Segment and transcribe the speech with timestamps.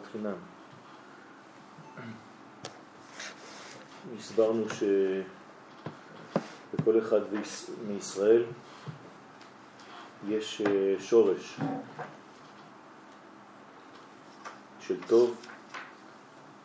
[0.00, 0.36] אהבת חינם.
[4.18, 4.64] הסברנו
[6.74, 7.20] שבכל אחד
[7.88, 8.44] מישראל
[10.28, 11.60] יש אה, שורש
[14.80, 15.36] של טוב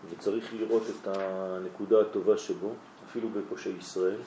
[0.10, 2.74] וצריך לראות את הנקודה הטובה שבו,
[3.10, 4.20] אפילו בפושעי ישראל,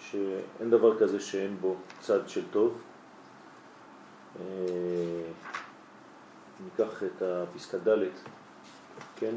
[0.00, 2.80] שאין דבר כזה שאין בו צד של טוב.
[6.60, 8.04] ניקח את הפסקה ד',
[9.16, 9.34] כן?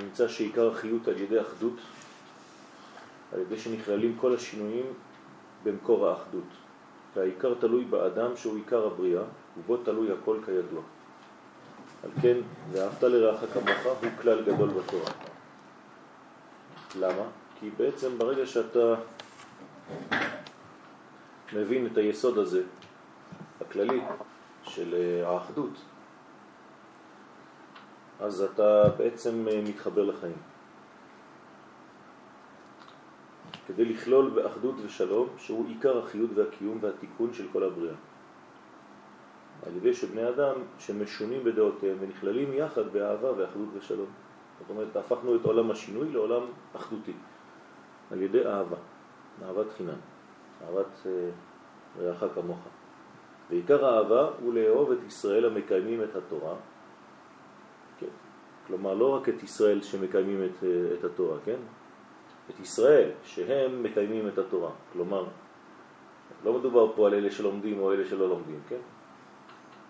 [0.00, 1.76] נמצא שעיקר החיות על ידי אחדות,
[3.32, 4.86] על ידי שנכללים כל השינויים
[5.64, 6.44] במקור האחדות.
[7.16, 9.22] והעיקר תלוי באדם שהוא עיקר הבריאה,
[9.58, 10.82] ובו תלוי הכל כידוע.
[12.04, 12.36] על כן,
[12.72, 15.10] ואהבת לרעך כמוך הוא כלל גדול בתורה.
[16.98, 17.24] למה?
[17.60, 18.94] כי בעצם ברגע שאתה
[21.52, 22.62] מבין את היסוד הזה,
[23.60, 24.00] הכללי,
[24.64, 25.70] של אה, האחדות,
[28.20, 30.36] אז אתה בעצם אה, מתחבר לחיים.
[33.66, 37.94] כדי לכלול באחדות ושלום, שהוא עיקר החיות והקיום והתיקון של כל הבריאה.
[39.66, 44.06] על ידי שבני אדם שמשונים בדעותיהם ונכללים יחד באהבה ואחדות ושלום.
[44.60, 46.42] זאת אומרת, הפכנו את עולם השינוי לעולם
[46.76, 47.12] אחדותי,
[48.10, 48.76] על ידי אהבה,
[49.42, 49.98] אהבת חינם,
[50.64, 51.30] אהבת אה,
[51.98, 52.58] רעך כמוך.
[53.50, 56.54] ועיקר האהבה הוא לאהוב את ישראל המקיימים את התורה.
[58.66, 61.58] כלומר לא רק את ישראל שמקיימים את, אה, את התורה, כן?
[62.50, 65.24] את ישראל שהם מקיימים את התורה, כלומר
[66.44, 68.80] לא מדובר פה על אלה שלומדים או אלה שלא לומדים, כן?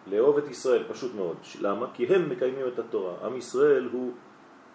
[0.06, 1.36] לאהוב את ישראל, פשוט מאוד.
[1.60, 1.86] למה?
[1.94, 3.26] כי הם מקיימים את התורה.
[3.26, 4.12] עם ישראל הוא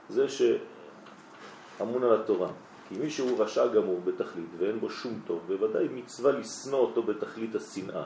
[0.10, 2.50] זה שאמון על התורה.
[2.90, 7.56] כי מי שהוא רשע גמור בתכלית ואין בו שום טוב, בוודאי מצווה לשנוא אותו בתכלית
[7.56, 8.04] השנאה.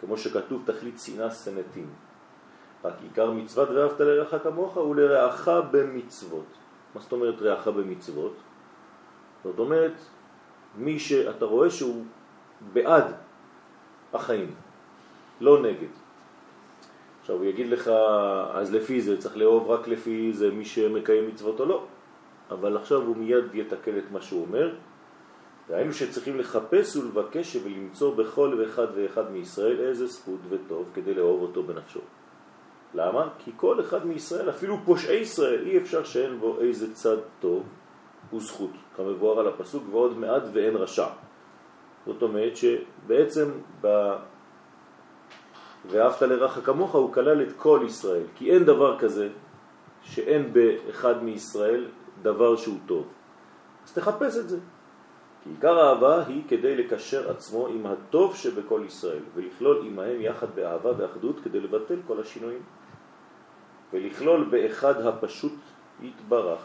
[0.00, 2.09] כמו שכתוב תכלית שנאה סנטים.
[2.84, 6.44] רק עיקר מצוות ואהבת לרעך כמוך הוא לרעך במצוות.
[6.94, 8.36] מה זאת אומרת רעך במצוות?
[9.44, 9.92] זאת אומרת,
[10.76, 12.04] מי שאתה רואה שהוא
[12.72, 13.04] בעד
[14.12, 14.54] החיים,
[15.40, 15.92] לא נגד.
[17.20, 17.88] עכשיו הוא יגיד לך,
[18.52, 21.84] אז לפי זה צריך לאהוב רק לפי זה מי שמקיים מצוות או לא.
[22.50, 24.74] אבל עכשיו הוא מיד יתקל את מה שהוא אומר.
[25.68, 31.62] והיינו שצריכים לחפש ולבקש ולמצוא בכל ואחד ואחד מישראל איזה זכות וטוב כדי לאהוב אותו
[31.62, 32.00] בנפשו.
[32.94, 33.28] למה?
[33.38, 37.62] כי כל אחד מישראל, אפילו פושעי ישראל, אי אפשר שאין בו איזה צד טוב
[38.32, 41.06] וזכות, כמבואר על הפסוק, ועוד מעט ואין רשע.
[42.06, 44.14] זאת אומרת שבעצם ב...
[45.86, 49.28] ואהבת לרעך כמוך הוא כלל את כל ישראל, כי אין דבר כזה
[50.02, 51.86] שאין באחד מישראל
[52.22, 53.06] דבר שהוא טוב.
[53.84, 54.58] אז תחפש את זה.
[55.44, 60.92] כי עיקר האהבה היא כדי לקשר עצמו עם הטוב שבכל ישראל, ולכלול עמהם יחד באהבה
[60.96, 62.62] ואחדות כדי לבטל כל השינויים.
[63.92, 65.54] ולכלול באחד הפשוט
[66.00, 66.60] יתברך.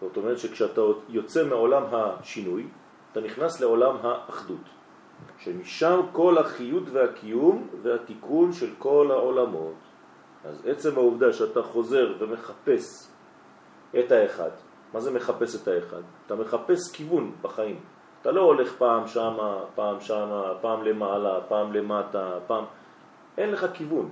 [0.00, 2.66] זאת אומרת שכשאתה יוצא מעולם השינוי,
[3.12, 4.64] אתה נכנס לעולם האחדות.
[5.38, 9.74] שמשם כל החיות והקיום והתיקון של כל העולמות.
[10.44, 13.08] אז עצם העובדה שאתה חוזר ומחפש
[13.98, 14.50] את האחד,
[14.92, 16.02] מה זה מחפש את האחד?
[16.26, 17.80] אתה מחפש כיוון בחיים.
[18.22, 22.64] אתה לא הולך פעם שמה, פעם שמה, פעם למעלה, פעם למטה, פעם...
[23.38, 24.08] אין לך כיוון.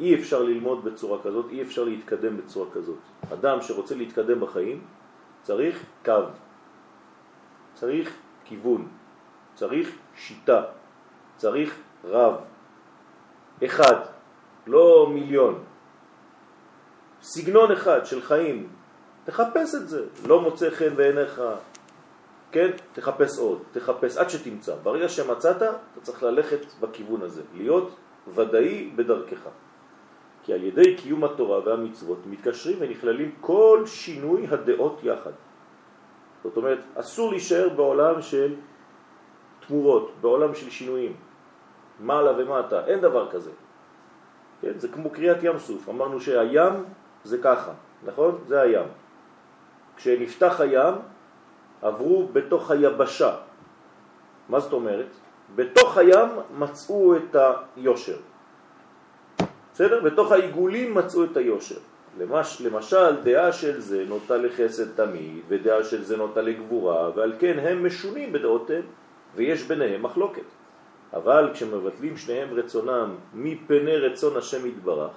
[0.00, 2.98] אי אפשר ללמוד בצורה כזאת, אי אפשר להתקדם בצורה כזאת.
[3.32, 4.84] אדם שרוצה להתקדם בחיים
[5.42, 6.22] צריך קו,
[7.74, 8.88] צריך כיוון,
[9.54, 10.62] צריך שיטה,
[11.36, 12.34] צריך רב,
[13.64, 14.00] אחד,
[14.66, 15.64] לא מיליון.
[17.22, 18.68] סגנון אחד של חיים,
[19.24, 21.42] תחפש את זה, לא מוצא חן בעיניך,
[22.52, 22.70] כן?
[22.92, 24.74] תחפש עוד, תחפש עד שתמצא.
[24.82, 27.96] ברגע שמצאת, אתה צריך ללכת בכיוון הזה, להיות
[28.34, 29.48] ודאי בדרכך.
[30.44, 35.30] כי על ידי קיום התורה והמצוות מתקשרים ונכללים כל שינוי הדעות יחד.
[36.44, 38.54] זאת אומרת, אסור להישאר בעולם של
[39.66, 41.16] תמורות, בעולם של שינויים,
[42.00, 43.50] מעלה ומטה, אין דבר כזה.
[44.60, 44.72] כן?
[44.76, 46.84] זה כמו קריאת ים סוף, אמרנו שהים
[47.24, 47.72] זה ככה,
[48.04, 48.38] נכון?
[48.46, 48.86] זה הים.
[49.96, 50.94] כשנפתח הים,
[51.82, 53.36] עברו בתוך היבשה.
[54.48, 55.08] מה זאת אומרת?
[55.56, 57.36] בתוך הים מצאו את
[57.76, 58.33] היושר.
[59.74, 60.00] בסדר?
[60.00, 61.78] בתוך העיגולים מצאו את היושר.
[62.18, 67.58] למש, למשל, דעה של זה נוטה לחסד תמיד, ודעה של זה נוטה לגבורה, ועל כן
[67.58, 68.82] הם משונים בדעותיהם,
[69.36, 70.42] ויש ביניהם מחלוקת.
[71.12, 75.10] אבל כשמבטלים שניהם רצונם מפני רצון השם יתברך,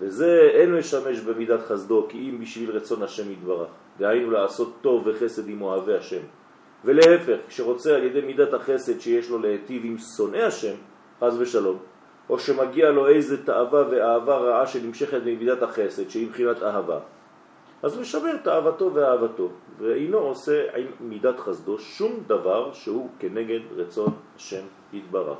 [0.00, 3.68] וזה אין משמש במידת חסדו כי אם בשביל רצון השם יתברך,
[3.98, 6.20] דהיינו לעשות טוב וחסד עם אוהבי השם.
[6.84, 10.74] ולהפך, כשרוצה על ידי מידת החסד שיש לו להיטיב עם שונאי השם,
[11.20, 11.78] חז ושלום,
[12.30, 16.98] או שמגיע לו איזה תאווה ואהבה רעה שנמשכת ממידת החסד, שהיא מבחינת אהבה,
[17.82, 24.14] אז משמר את אהבתו ואהבתו, ואינו עושה עם מידת חסדו שום דבר שהוא כנגד רצון
[24.36, 25.38] השם יתברך.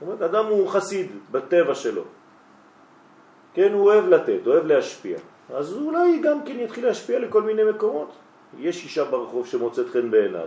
[0.00, 2.02] זאת אומרת, אדם הוא חסיד בטבע שלו.
[3.54, 5.18] כן, הוא אוהב לתת, אוהב להשפיע.
[5.54, 8.12] אז אולי גם כן יתחיל להשפיע לכל מיני מקומות.
[8.58, 10.46] יש אישה ברחוב שמוצאת חן בעיניו,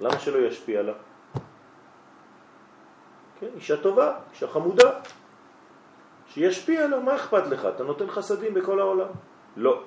[0.00, 0.92] למה שלא ישפיע לה?
[3.42, 4.90] כן, אישה טובה, אישה חמודה,
[6.26, 7.68] שישפיע לה, מה אכפת לך?
[7.74, 9.08] אתה נותן חסדים בכל העולם.
[9.56, 9.82] לא.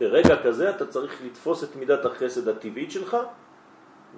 [0.00, 3.16] ברגע כזה אתה צריך לתפוס את מידת החסד הטבעית שלך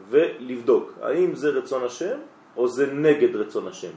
[0.09, 2.19] ולבדוק האם זה רצון השם
[2.57, 3.95] או זה נגד רצון השם.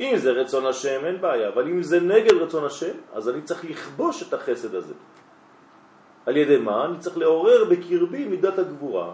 [0.00, 3.64] אם זה רצון השם אין בעיה, אבל אם זה נגד רצון השם, אז אני צריך
[3.64, 4.94] לכבוש את החסד הזה.
[6.26, 6.84] על ידי מה?
[6.84, 9.12] אני צריך לעורר בקרבי מידת הגבורה.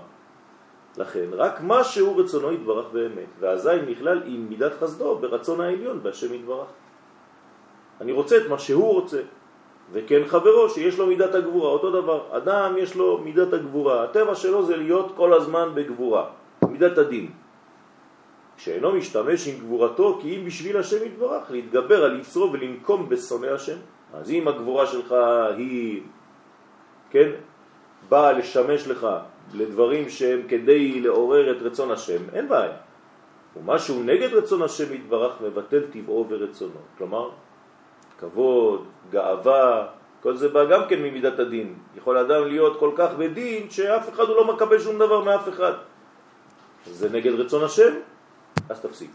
[0.97, 6.35] לכן, רק מה שהוא רצונו יתברך באמת, ואזי נכלל עם מידת חסדו ברצון העליון בהשם
[6.35, 6.69] יתברך.
[8.01, 9.21] אני רוצה את מה שהוא רוצה,
[9.93, 12.21] וכן חברו שיש לו מידת הגבורה, אותו דבר.
[12.31, 16.25] אדם יש לו מידת הגבורה, הטבע שלו זה להיות כל הזמן בגבורה,
[16.69, 17.31] מידת הדין.
[18.57, 23.77] שאינו משתמש עם גבורתו כי אם בשביל השם יתברך, להתגבר על יצרו ולנקום בשונא השם.
[24.15, 25.15] אז אם הגבורה שלך
[25.57, 26.03] היא,
[27.11, 27.31] כן,
[28.09, 29.07] באה לשמש לך
[29.55, 32.77] לדברים שהם כדי לעורר את רצון השם, אין בעיה.
[33.57, 36.81] ומשהו נגד רצון השם יתברך מבטל טבעו ורצונו.
[36.99, 37.31] כלומר,
[38.19, 39.87] כבוד, גאווה,
[40.23, 41.75] כל זה בא גם כן ממידת הדין.
[41.97, 45.73] יכול אדם להיות כל כך בדין שאף אחד הוא לא מקבל שום דבר מאף אחד.
[46.87, 47.93] זה נגד רצון השם,
[48.69, 49.11] אז תפסיק.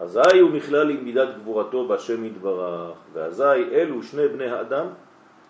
[0.00, 4.86] אזי הוא נכלל עם מידת גבורתו בהשם יתברך, ואזי אלו שני בני האדם,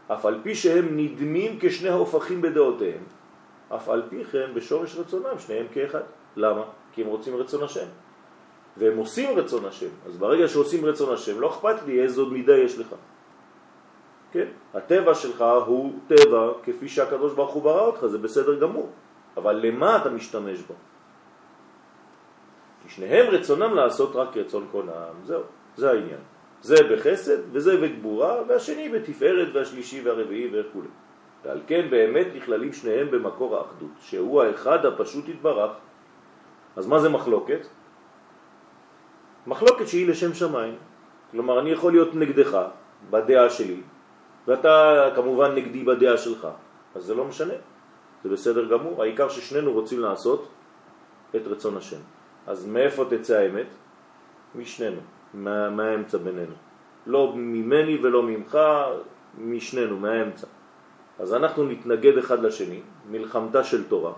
[0.08, 3.02] אף על פי שהם נדמים כשני ההופכים בדעותיהם,
[3.74, 6.02] אף על פי כן בשורש רצונם שניהם כאחד.
[6.36, 6.62] למה?
[6.92, 7.86] כי הם רוצים רצון השם.
[8.76, 9.88] והם עושים רצון השם.
[10.06, 12.94] אז ברגע שעושים רצון השם, לא אכפת לי איזו מידה יש לך.
[14.32, 14.46] כן?
[14.74, 18.90] הטבע שלך הוא טבע כפי שהקדוש ברוך הוא ברא אותך, זה בסדר גמור.
[19.36, 20.74] אבל למה אתה משתמש בו?
[22.82, 25.42] כי שניהם רצונם לעשות רק רצון קונם, זהו,
[25.76, 26.20] זה העניין.
[26.62, 30.80] זה בחסד וזה בגבורה, והשני בתפארת והשלישי והרביעי וכו'.
[31.46, 35.70] ועל כן באמת נכללים שניהם במקור האחדות, שהוא האחד הפשוט התברך.
[36.76, 37.66] אז מה זה מחלוקת?
[39.46, 40.74] מחלוקת שהיא לשם שמיים.
[41.30, 42.58] כלומר, אני יכול להיות נגדך
[43.10, 43.80] בדעה שלי,
[44.46, 46.48] ואתה כמובן נגדי בדעה שלך,
[46.94, 47.54] אז זה לא משנה,
[48.24, 49.02] זה בסדר גמור.
[49.02, 50.48] העיקר ששנינו רוצים לעשות
[51.36, 52.02] את רצון השם.
[52.46, 53.70] אז מאיפה תצא האמת?
[54.54, 55.00] משנינו,
[55.34, 56.54] מה, מהאמצע בינינו.
[57.06, 58.58] לא ממני ולא ממך,
[59.38, 60.46] משנינו, מהאמצע.
[61.18, 62.80] אז אנחנו נתנגד אחד לשני,
[63.10, 64.12] מלחמתה של תורה,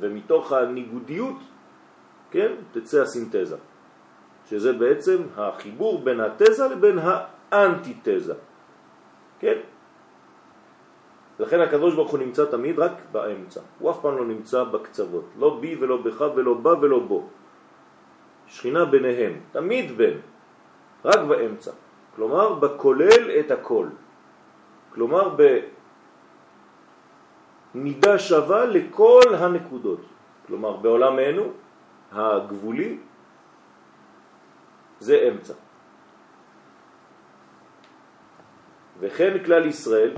[0.00, 1.38] ומתוך הניגודיות,
[2.30, 3.56] כן, תצא הסינתזה,
[4.46, 6.98] שזה בעצם החיבור בין התזה לבין
[7.52, 8.34] האנטיתזה,
[9.38, 9.58] כן?
[11.38, 15.58] לכן הקדוש ברוך הוא נמצא תמיד רק באמצע, הוא אף פעם לא נמצא בקצוות, לא
[15.60, 17.28] בי ולא בך ולא בה ולא בו.
[18.46, 20.18] שכינה ביניהם, תמיד בין,
[21.04, 21.70] רק באמצע.
[22.16, 23.86] כלומר, בכולל את הכל.
[24.94, 25.34] כלומר,
[27.76, 30.00] במידה שווה לכל הנקודות.
[30.46, 31.52] כלומר, בעולמנו
[32.12, 32.98] הגבולי
[35.00, 35.54] זה אמצע.
[39.00, 40.10] וכן כלל ישראל,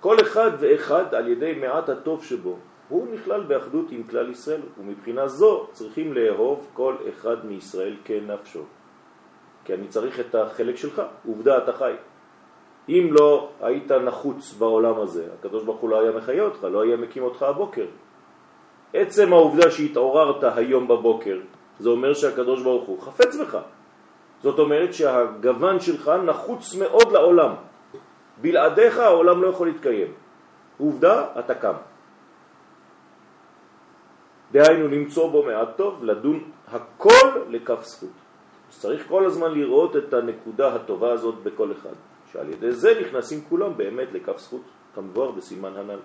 [0.00, 2.58] כל אחד ואחד על ידי מעט הטוב שבו,
[2.88, 8.64] הוא נכלל באחדות עם כלל ישראל, ומבחינה זו צריכים לאהוב כל אחד מישראל כנפשו.
[9.64, 11.94] כי אני צריך את החלק שלך, עובדה אתה חי.
[12.88, 16.96] אם לא היית נחוץ בעולם הזה, הקדוש ברוך הוא לא היה מחיה אותך, לא היה
[16.96, 17.86] מקים אותך הבוקר.
[18.92, 21.38] עצם העובדה שהתעוררת היום בבוקר,
[21.78, 23.58] זה אומר שהקדוש ברוך הוא חפץ בך.
[24.42, 27.52] זאת אומרת שהגוון שלך נחוץ מאוד לעולם.
[28.40, 30.12] בלעדיך העולם לא יכול להתקיים.
[30.78, 31.74] עובדה, אתה קם.
[34.52, 36.40] דהיינו למצוא בו מעט טוב, לדון
[36.72, 38.16] הכל לכף זכות.
[38.68, 41.94] צריך כל הזמן לראות את הנקודה הטובה הזאת בכל אחד,
[42.32, 44.62] שעל ידי זה נכנסים כולם באמת לכף זכות,
[44.94, 45.98] כמבואר בסימן הנ"ל.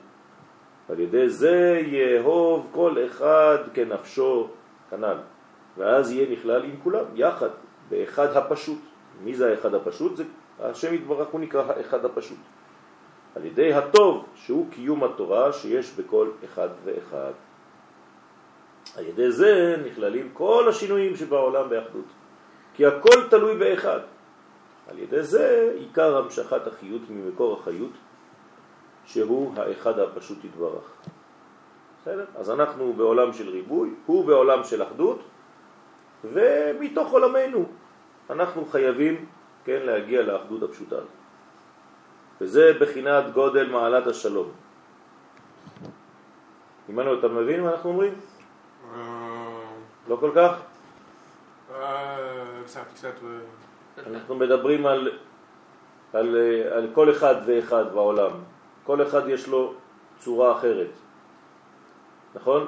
[0.89, 4.50] על ידי זה יאהוב כל אחד כנפשו
[4.89, 5.17] כנ"ל,
[5.77, 7.50] ואז יהיה נכלל עם כולם, יחד,
[7.89, 8.79] באחד הפשוט.
[9.24, 10.15] מי זה האחד הפשוט?
[10.15, 10.24] זה
[10.60, 12.38] השם יתברך הוא נקרא האחד הפשוט.
[13.36, 17.31] על ידי הטוב שהוא קיום התורה שיש בכל אחד ואחד.
[18.98, 22.05] על ידי זה נכללים כל השינויים שבעולם באחדות.
[22.74, 24.00] כי הכל תלוי באחד.
[24.89, 27.91] על ידי זה עיקר המשכת החיות ממקור החיות,
[29.06, 30.91] שהוא האחד הפשוט יתברך.
[32.01, 32.25] בסדר?
[32.36, 35.20] אז אנחנו בעולם של ריבוי, הוא בעולם של אחדות,
[36.24, 37.65] ומתוך עולמנו
[38.29, 39.25] אנחנו חייבים
[39.65, 41.10] כן, להגיע לאחדות הפשוטה הזאת.
[42.41, 44.51] וזה בחינת גודל מעלת השלום.
[46.89, 48.13] אימנו, אתה מבין מה אנחנו אומרים?
[48.94, 49.63] אה,
[50.08, 50.53] לא כל כך?
[51.75, 52.17] אה,
[52.65, 53.15] קצת, קצת.
[54.06, 55.12] אנחנו מדברים על,
[56.13, 56.36] על,
[56.72, 58.32] על כל אחד ואחד בעולם.
[58.84, 59.74] כל אחד יש לו
[60.18, 60.92] צורה אחרת,
[62.36, 62.66] נכון?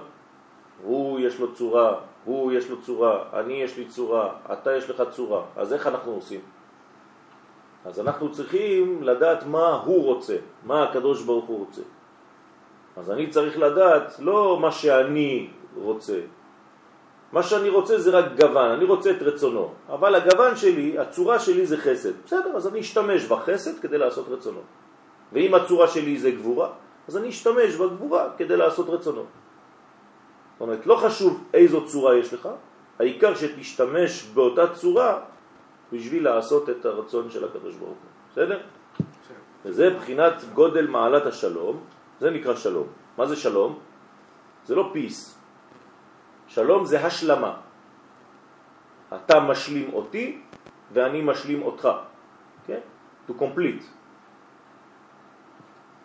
[0.84, 1.96] הוא יש לו צורה,
[2.26, 5.44] הוא יש לו צורה, אני יש לי צורה, אתה יש לך צורה.
[5.58, 6.42] אז איך אנחנו עושים?
[7.86, 11.82] אז אנחנו צריכים לדעת מה הוא רוצה, מה הקדוש ברוך הוא רוצה.
[12.98, 16.20] אז אני צריך לדעת לא מה שאני רוצה.
[17.32, 19.74] מה שאני רוצה זה רק גוון, אני רוצה את רצונו.
[19.90, 22.12] אבל הגוון שלי, הצורה שלי זה חסד.
[22.26, 24.62] בסדר, אז אני אשתמש בחסד כדי לעשות רצונו.
[25.34, 26.70] ואם הצורה שלי זה גבורה,
[27.08, 29.22] אז אני אשתמש בגבורה כדי לעשות רצונו.
[29.22, 32.50] זאת אומרת, לא חשוב איזו צורה יש לך,
[33.00, 35.20] העיקר שתשתמש באותה צורה
[35.94, 37.98] בשביל לעשות את הרצון של הקדוש ברוך הוא.
[38.32, 38.60] בסדר?
[39.66, 41.80] וזה בחינת גודל מעלת השלום,
[42.20, 42.88] זה נקרא שלום.
[43.18, 43.80] מה זה שלום?
[44.66, 45.39] זה לא פיס.
[46.50, 47.54] שלום זה השלמה.
[49.16, 50.42] אתה משלים אותי
[50.94, 51.90] ואני משלים אותך.
[52.68, 52.80] כן?
[53.30, 53.86] To complete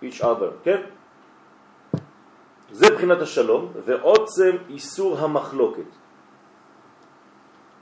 [0.04, 0.80] each other, כן?
[2.70, 5.90] זה בחינת השלום ועוצם איסור המחלוקת.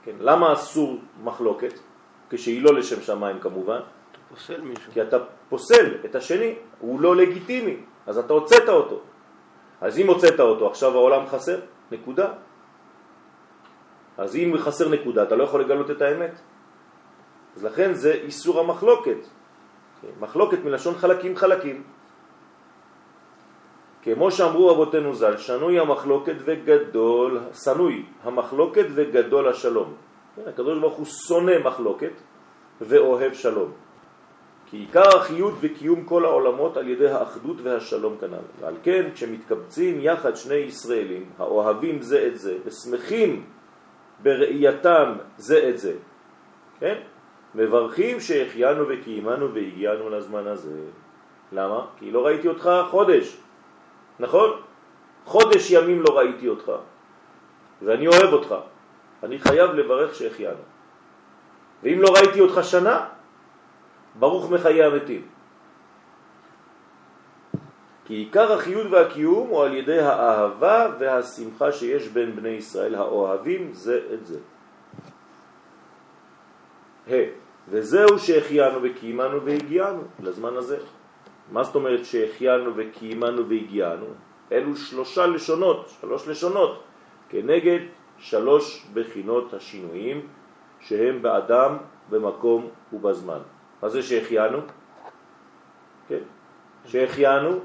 [0.03, 1.73] כן, למה אסור מחלוקת?
[2.29, 3.79] כשהיא לא לשם שמיים כמובן.
[3.79, 4.91] אתה פוסל מישהו.
[4.93, 5.17] כי אתה
[5.49, 7.77] פוסל את השני, הוא לא לגיטימי,
[8.07, 8.99] אז אתה הוצאת אותו.
[9.81, 11.59] אז אם הוצאת אותו, עכשיו העולם חסר,
[11.91, 12.27] נקודה.
[14.17, 16.39] אז אם חסר נקודה, אתה לא יכול לגלות את האמת.
[17.55, 19.17] אז לכן זה איסור המחלוקת.
[20.19, 21.83] מחלוקת מלשון חלקים חלקים.
[24.03, 29.93] כמו שאמרו אבותינו ז"ל, שנוי המחלוקת וגדול, שנוי המחלוקת וגדול השלום.
[30.35, 32.11] כן, הקדוש ברוך הוא שונא מחלוקת
[32.81, 33.71] ואוהב שלום.
[34.69, 38.45] כי עיקר החיות וקיום כל העולמות על ידי האחדות והשלום כנ"ל.
[38.59, 43.45] ועל כן, כשמתקבצים יחד שני ישראלים, האוהבים זה את זה, ושמחים
[44.23, 45.93] בראייתם זה את זה,
[46.79, 46.97] כן?
[47.55, 50.81] מברכים שהחיינו וקיימנו והגיענו לזמן הזה.
[51.51, 51.85] למה?
[51.99, 53.37] כי לא ראיתי אותך חודש,
[54.19, 54.49] נכון?
[55.25, 56.71] חודש ימים לא ראיתי אותך,
[57.81, 58.55] ואני אוהב אותך.
[59.23, 60.63] אני חייב לברך שהחיינו.
[61.83, 63.05] ואם לא ראיתי אותך שנה,
[64.19, 65.27] ברוך מחיי המתים.
[68.05, 73.99] כי עיקר החיות והקיום הוא על ידי האהבה והשמחה שיש בין בני ישראל האוהבים זה
[74.13, 74.39] את זה.
[77.09, 77.13] ה.
[77.69, 80.77] וזהו שהחיינו וקיימנו והגיענו לזמן הזה.
[81.51, 84.05] מה זאת אומרת שהחיינו וקיימנו והגיענו?
[84.51, 86.83] אלו שלושה לשונות, שלוש לשונות,
[87.29, 87.79] כנגד
[88.17, 90.27] שלוש בחינות השינויים
[90.79, 91.77] שהם באדם,
[92.09, 93.39] במקום ובזמן.
[93.81, 94.59] מה זה שהחיינו?
[96.07, 96.23] כן?
[96.85, 97.59] שהחיינו,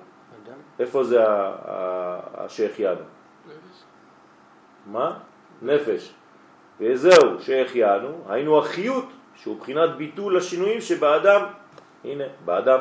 [0.81, 1.25] איפה זה
[2.49, 3.01] שהחיינו?
[4.87, 5.19] מה?
[5.63, 6.15] נפש.
[6.81, 11.43] וזהו, שהחיינו, היינו החיות, שהוא בחינת ביטול השינויים שבאדם,
[12.05, 12.81] הנה, באדם.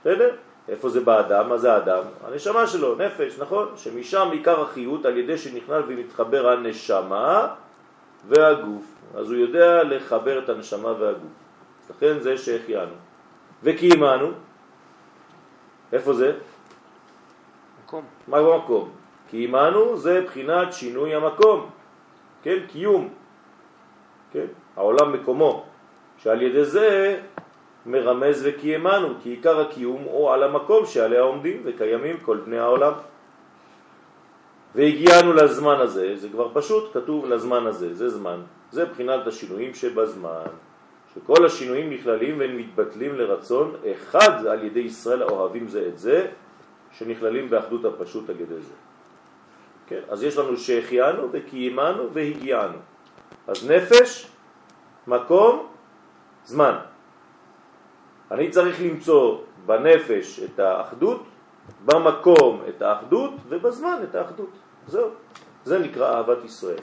[0.00, 0.36] בסדר?
[0.68, 1.48] איפה זה באדם?
[1.48, 2.02] מה זה האדם?
[2.24, 3.68] הנשמה שלו, נפש, נכון?
[3.76, 7.54] שמשם עיקר החיות על ידי שנכנס ומתחבר הנשמה
[8.28, 8.84] והגוף.
[9.16, 11.32] אז הוא יודע לחבר את הנשמה והגוף.
[11.90, 12.92] לכן זה שהחיינו.
[13.62, 14.30] וקיימנו,
[15.92, 16.32] איפה זה?
[17.84, 18.04] מקום.
[18.28, 18.90] מה במקום?
[19.30, 21.70] קיימנו זה בחינת שינוי המקום,
[22.42, 22.58] כן?
[22.68, 23.08] קיום,
[24.32, 24.46] כן?
[24.76, 25.64] העולם מקומו,
[26.18, 27.20] שעל ידי זה
[27.86, 32.92] מרמז וקיימנו, כי עיקר הקיום הוא על המקום שעליה עומדים וקיימים כל בני העולם.
[34.74, 40.50] והגיענו לזמן הזה, זה כבר פשוט, כתוב לזמן הזה, זה זמן, זה בחינת השינויים שבזמן,
[41.14, 46.26] שכל השינויים נכללים והם מתבטלים לרצון אחד על ידי ישראל האוהבים זה את זה,
[46.92, 48.74] שנכללים באחדות הפשוט על ידי זה.
[49.86, 50.00] כן?
[50.08, 52.78] אז יש לנו שהחיינו וקיימנו והגיענו.
[53.46, 54.30] אז נפש,
[55.06, 55.66] מקום,
[56.44, 56.76] זמן.
[58.30, 61.22] אני צריך למצוא בנפש את האחדות,
[61.84, 64.50] במקום את האחדות ובזמן את האחדות.
[64.86, 65.10] זהו.
[65.64, 66.82] זה נקרא אהבת ישראל.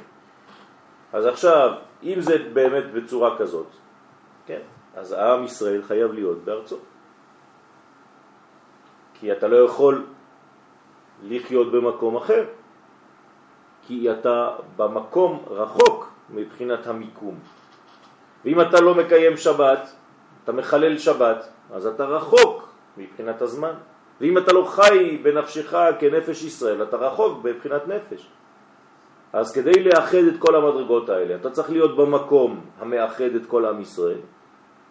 [1.13, 1.72] אז עכשיו,
[2.03, 3.67] אם זה באמת בצורה כזאת,
[4.48, 4.60] כן,
[4.96, 6.77] אז העם ישראל חייב להיות בארצו.
[9.13, 10.06] כי אתה לא יכול
[11.24, 12.46] לחיות במקום אחר,
[13.82, 17.36] כי אתה במקום רחוק מבחינת המיקום.
[18.46, 19.89] ואם אתה לא מקיים שבת,
[20.44, 23.74] אתה מחלל שבת, אז אתה רחוק מבחינת הזמן.
[24.22, 28.30] ואם אתה לא חי בנפשך כנפש ישראל, אתה רחוק מבחינת נפש.
[29.34, 33.82] אז כדי לאחד את כל המדרגות האלה, אתה צריך להיות במקום המאחד את כל עם
[33.82, 34.20] ישראל,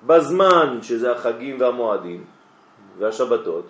[0.06, 2.24] בזמן שזה החגים והמועדים
[2.98, 3.66] והשבתות,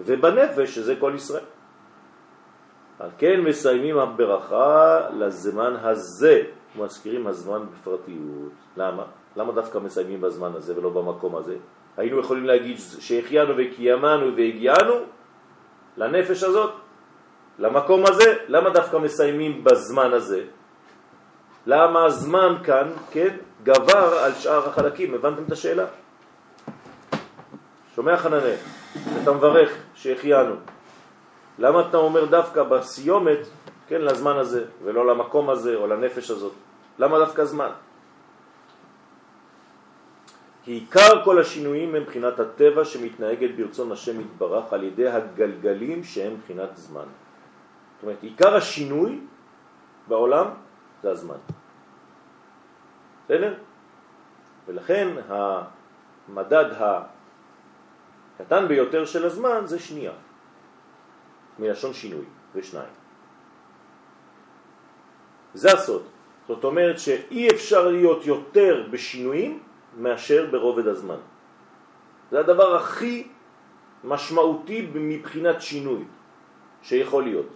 [0.00, 1.44] ובנפש שזה כל ישראל.
[2.98, 6.42] על כן מסיימים הברכה לזמן הזה,
[6.76, 8.52] מזכירים הזמן בפרטיות.
[8.76, 9.04] למה?
[9.36, 11.56] למה דווקא מסיימים בזמן הזה ולא במקום הזה?
[11.96, 14.94] היינו יכולים להגיד שהחיינו וקיימנו והגיענו
[15.96, 16.72] לנפש הזאת,
[17.58, 20.42] למקום הזה, למה דווקא מסיימים בזמן הזה?
[21.66, 23.36] למה הזמן כאן, כן,
[23.68, 25.14] גבר על שאר החלקים?
[25.14, 25.86] הבנתם את השאלה?
[27.94, 28.54] שומע חננה,
[29.22, 30.54] אתה מברך שהחיינו.
[31.58, 33.38] למה אתה אומר דווקא בסיומת,
[33.88, 36.52] כן, לזמן הזה, ולא למקום הזה או לנפש הזאת?
[36.98, 37.70] למה דווקא זמן?
[40.64, 46.34] כי עיקר כל השינויים הם מבחינת הטבע שמתנהגת ברצון השם יתברך על ידי הגלגלים שהם
[46.34, 47.08] מבחינת זמן.
[47.96, 49.20] זאת אומרת, עיקר השינוי
[50.08, 50.46] בעולם
[51.02, 51.40] זה הזמן.
[53.28, 53.54] בסדר?
[54.66, 56.64] ולכן המדד
[58.40, 60.12] הקטן ביותר של הזמן זה שנייה,
[61.58, 62.94] מלשון שינוי, ושניים.
[65.54, 66.02] זה הסוד.
[66.48, 69.60] זאת אומרת שאי אפשר להיות יותר בשינויים
[69.96, 71.20] מאשר ברובד הזמן.
[72.30, 73.28] זה הדבר הכי
[74.04, 76.04] משמעותי מבחינת שינוי
[76.82, 77.52] שיכול להיות.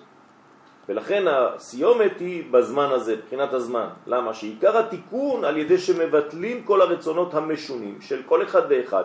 [0.88, 3.86] ולכן הסיומת היא בזמן הזה, מבחינת הזמן.
[4.06, 4.34] למה?
[4.34, 9.04] שעיקר התיקון על ידי שמבטלים כל הרצונות המשונים של כל אחד ואחד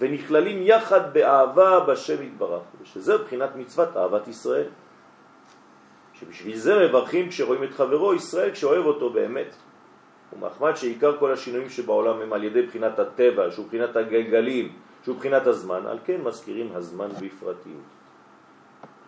[0.00, 4.66] ונכללים יחד באהבה בשם יתברך, ושזה מבחינת מצוות אהבת ישראל.
[6.14, 9.54] שבשביל זה מברכים כשרואים את חברו ישראל כשאוהב אותו באמת.
[10.32, 14.72] ומחמד שעיקר כל השינויים שבעולם הם על ידי בחינת הטבע, שהוא בחינת הגלגלים,
[15.04, 17.99] שהוא בחינת הזמן, על כן מזכירים הזמן בפרטיות.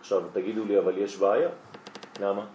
[0.03, 1.49] עכשיו תגידו לי, אבל יש בעיה.
[2.19, 2.45] למה?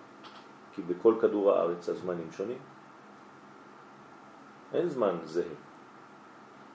[0.73, 2.59] כי בכל כדור הארץ הזמנים שונים.
[4.75, 5.57] אין זמן זהה.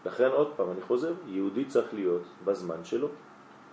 [0.06, 3.08] לכן עוד פעם, אני חוזר, יהודי צריך להיות בזמן שלו.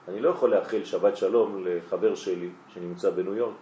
[0.09, 3.57] אני לא יכול לאחל שבת שלום לחבר שלי שנמצא בניו יורק.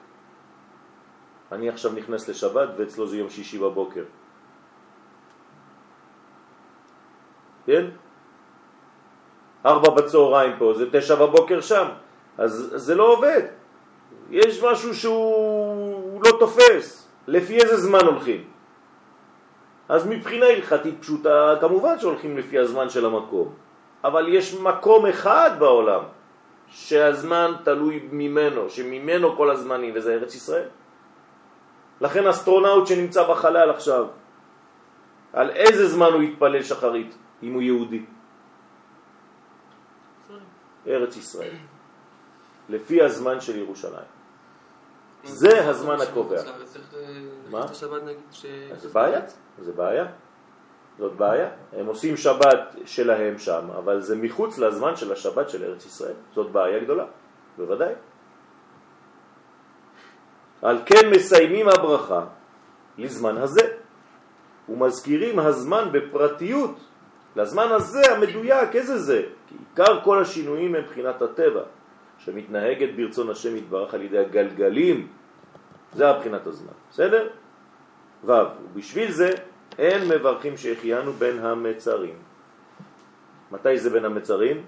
[1.53, 4.05] אני עכשיו נכנס לשבת ואצלו זה יום שישי בבוקר.
[7.67, 7.85] כן?
[9.67, 12.08] ארבע בצהריים פה, זה תשע בבוקר שם.
[12.39, 13.43] אז זה לא עובד.
[14.31, 17.09] יש משהו שהוא לא תופס.
[17.27, 18.45] לפי איזה זמן הולכים?
[19.89, 23.55] אז מבחינה הלכתית פשוטה, כמובן שהולכים לפי הזמן של המקום.
[24.05, 26.03] אבל יש מקום אחד בעולם
[26.69, 30.69] שהזמן תלוי ממנו, שממנו כל הזמנים, וזה ארץ ישראל.
[32.01, 34.07] לכן אסטרונאוט שנמצא בחלל עכשיו,
[35.33, 38.05] על איזה זמן הוא יתפלל שחרית, אם הוא יהודי?
[40.87, 41.78] ארץ ישראל.
[42.69, 44.09] לפי הזמן של ירושלים.
[45.25, 46.43] זה הזמן הקובע.
[47.51, 47.67] מה?
[48.79, 49.21] זה בעיה,
[49.59, 50.07] זה בעיה.
[50.99, 51.49] זאת בעיה.
[51.73, 56.15] הם עושים שבת שלהם שם, אבל זה מחוץ לזמן של השבת של ארץ ישראל.
[56.35, 57.05] זאת בעיה גדולה,
[57.57, 57.95] בוודאי.
[60.63, 62.25] על כן מסיימים הברכה
[62.99, 63.63] לזמן הזה,
[64.69, 66.77] ומזכירים הזמן בפרטיות,
[67.37, 69.23] לזמן הזה המדויק, איזה זה?
[69.47, 71.63] כי עיקר כל השינויים הם מבחינת הטבע.
[72.19, 75.09] שמתנהגת ברצון השם יתברך על ידי הגלגלים,
[75.95, 77.29] זה הבחינת הזמן, בסדר?
[78.25, 79.31] ו' ובשביל זה
[79.79, 82.15] אין מברכים שהחיינו בין המצרים.
[83.53, 84.63] מתי זה בין המצרים?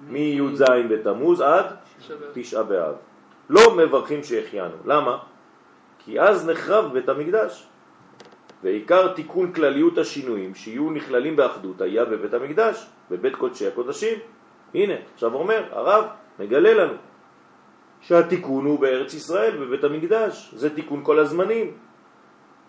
[0.00, 1.66] מי"ז בתמוז עד
[2.32, 2.94] תשעה באב.
[3.50, 4.76] לא מברכים שהחיינו.
[4.84, 5.18] למה?
[5.98, 7.66] כי אז נחרב בית המקדש.
[8.64, 12.86] ועיקר תיקון כלליות השינויים שיהיו נכללים באחדות היה בבית המקדש.
[13.10, 14.18] בבית קודשי הקודשים.
[14.74, 16.04] הנה, עכשיו אומר, הרב
[16.38, 16.94] מגלה לנו
[18.00, 21.72] שהתיקון הוא בארץ ישראל, בבית המקדש, זה תיקון כל הזמנים.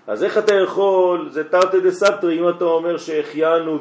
[0.07, 3.79] אז איך אתה יכול, זה תרתי דה סבתרי, אם אתה אומר שהחיינו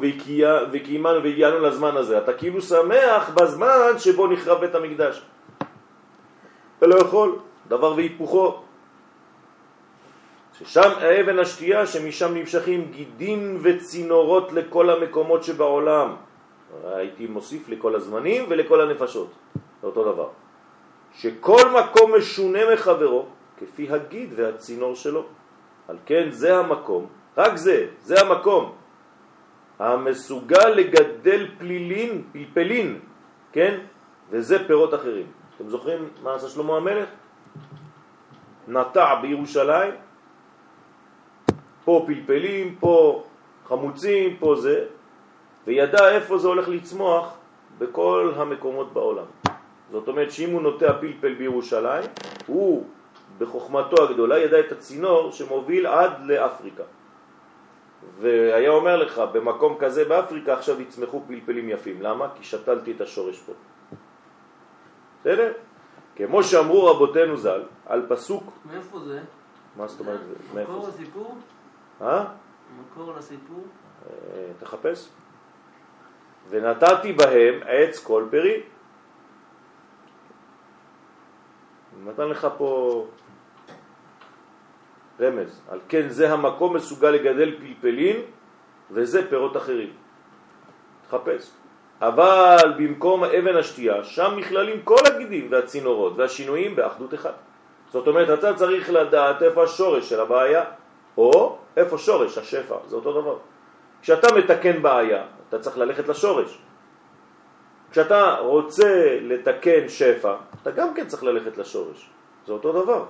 [0.71, 5.21] וקיימנו והגיענו לזמן הזה, אתה כאילו שמח בזמן שבו נחרב בית המקדש.
[6.77, 7.35] אתה לא יכול,
[7.67, 8.61] דבר והיפוכו.
[10.63, 16.15] ששם האבן השתייה שמשם נמשכים גידים וצינורות לכל המקומות שבעולם.
[16.83, 19.31] הייתי מוסיף לכל הזמנים ולכל הנפשות,
[19.81, 20.29] זה אותו דבר.
[21.13, 23.25] שכל מקום משונה מחברו,
[23.57, 25.23] כפי הגיד והצינור שלו.
[25.87, 27.05] על כן זה המקום,
[27.37, 28.71] רק זה, זה המקום,
[29.79, 32.99] המסוגל לגדל פלילין, פלפלין,
[33.51, 33.79] כן?
[34.29, 35.27] וזה פירות אחרים.
[35.55, 37.09] אתם זוכרים מה עשה שלמה המלך?
[38.67, 39.93] נטע בירושלים,
[41.85, 43.23] פה פלפלים, פה
[43.65, 44.85] חמוצים, פה זה,
[45.67, 47.33] וידע איפה זה הולך לצמוח
[47.77, 49.25] בכל המקומות בעולם.
[49.91, 52.03] זאת אומרת שאם הוא נוטע פלפל בירושלים,
[52.47, 52.85] הוא
[53.37, 56.83] בחוכמתו הגדולה ידע את הצינור שמוביל עד לאפריקה.
[58.19, 62.01] והיה אומר לך, במקום כזה באפריקה עכשיו יצמחו פלפלים יפים.
[62.01, 62.27] למה?
[62.35, 63.53] כי שתלתי את השורש פה.
[65.21, 65.51] בסדר?
[66.15, 68.43] כמו שאמרו רבותינו ז"ל, על פסוק...
[68.73, 69.19] מאיפה זה?
[69.77, 70.19] מה זאת אומרת?
[70.53, 71.03] מאיפה זה?
[72.01, 72.25] אה?
[72.79, 73.63] מקור לסיפור?
[74.09, 75.09] אה, תחפש.
[76.49, 78.61] ונתתי בהם עץ כל פרי.
[82.05, 83.05] נתן לך פה
[85.19, 85.61] רמז.
[85.69, 88.15] על כן זה המקום מסוגל לגדל פלפלים
[88.91, 89.93] וזה פירות אחרים.
[91.07, 91.51] תחפש.
[92.01, 97.31] אבל במקום אבן השתייה, שם נכללים כל הגידים והצינורות והשינויים באחדות אחד.
[97.91, 100.63] זאת אומרת, אתה צריך לדעת איפה השורש של הבעיה,
[101.17, 103.37] או איפה שורש השפע, זה אותו דבר.
[104.01, 106.57] כשאתה מתקן בעיה, אתה צריך ללכת לשורש.
[107.91, 112.09] כשאתה רוצה לתקן שפע, אתה גם כן צריך ללכת לשורש.
[112.47, 113.05] זה אותו דבר.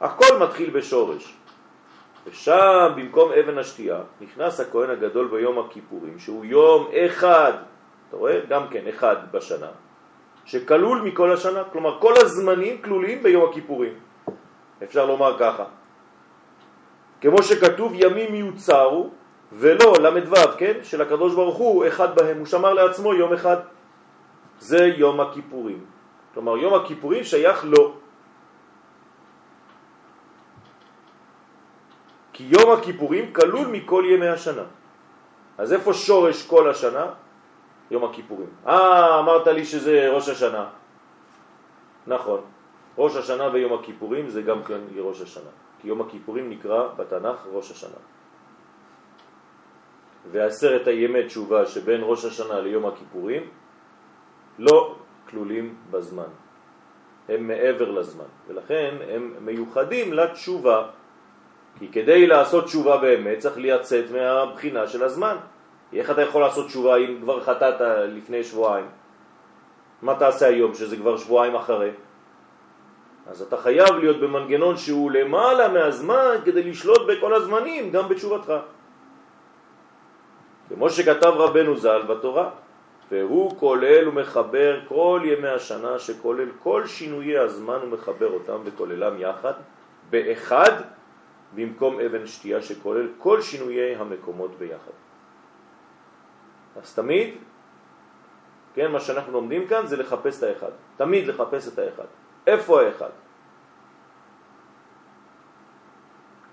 [0.00, 1.34] הכל מתחיל בשורש.
[2.26, 7.52] ושם, במקום אבן השתייה, נכנס הכהן הגדול ביום הכיפורים, שהוא יום אחד,
[8.08, 8.40] אתה רואה?
[8.48, 9.66] גם כן אחד בשנה,
[10.44, 13.92] שכלול מכל השנה, כלומר כל הזמנים כלולים ביום הכיפורים.
[14.82, 15.64] אפשר לומר ככה.
[17.24, 19.10] כמו שכתוב ימים מיוצרו,
[19.52, 23.56] ולא למדו, כן, של הקדוש ברוך הוא, אחד בהם, הוא שמר לעצמו יום אחד.
[24.60, 25.80] זה יום הכיפורים.
[26.34, 27.94] כלומר, יום הכיפורים שייך לו.
[32.32, 34.68] כי יום הכיפורים כלול מכל ימי השנה.
[35.58, 37.06] אז איפה שורש כל השנה?
[37.90, 38.68] יום הכיפורים.
[38.68, 40.64] אה, אמרת לי שזה ראש השנה.
[42.06, 42.40] נכון.
[42.98, 45.63] ראש השנה ויום הכיפורים זה גם כן ראש השנה.
[45.84, 48.00] יום הכיפורים נקרא בתנ"ך ראש השנה.
[50.30, 53.42] ועשרת הימי תשובה שבין ראש השנה ליום הכיפורים
[54.58, 54.96] לא
[55.28, 56.30] כלולים בזמן.
[57.28, 60.88] הם מעבר לזמן, ולכן הם מיוחדים לתשובה.
[61.78, 65.36] כי כדי לעשות תשובה באמת צריך לייצאת מהבחינה של הזמן.
[65.92, 68.86] איך אתה יכול לעשות תשובה אם כבר חטאת לפני שבועיים?
[70.02, 71.90] מה תעשה היום שזה כבר שבועיים אחרי?
[73.26, 78.52] אז אתה חייב להיות במנגנון שהוא למעלה מהזמן כדי לשלוט בכל הזמנים, גם בתשובתך.
[80.68, 82.50] כמו שכתב רבנו ז"ל בתורה,
[83.10, 89.52] והוא כולל ומחבר כל ימי השנה שכולל כל שינויי הזמן ומחבר אותם וכוללם יחד
[90.10, 90.72] באחד
[91.54, 94.96] במקום אבן שתייה שכולל כל שינויי המקומות ביחד.
[96.76, 97.34] אז תמיד,
[98.74, 100.70] כן, מה שאנחנו לומדים כאן זה לחפש את האחד.
[100.96, 102.10] תמיד לחפש את האחד.
[102.46, 103.10] איפה האחד?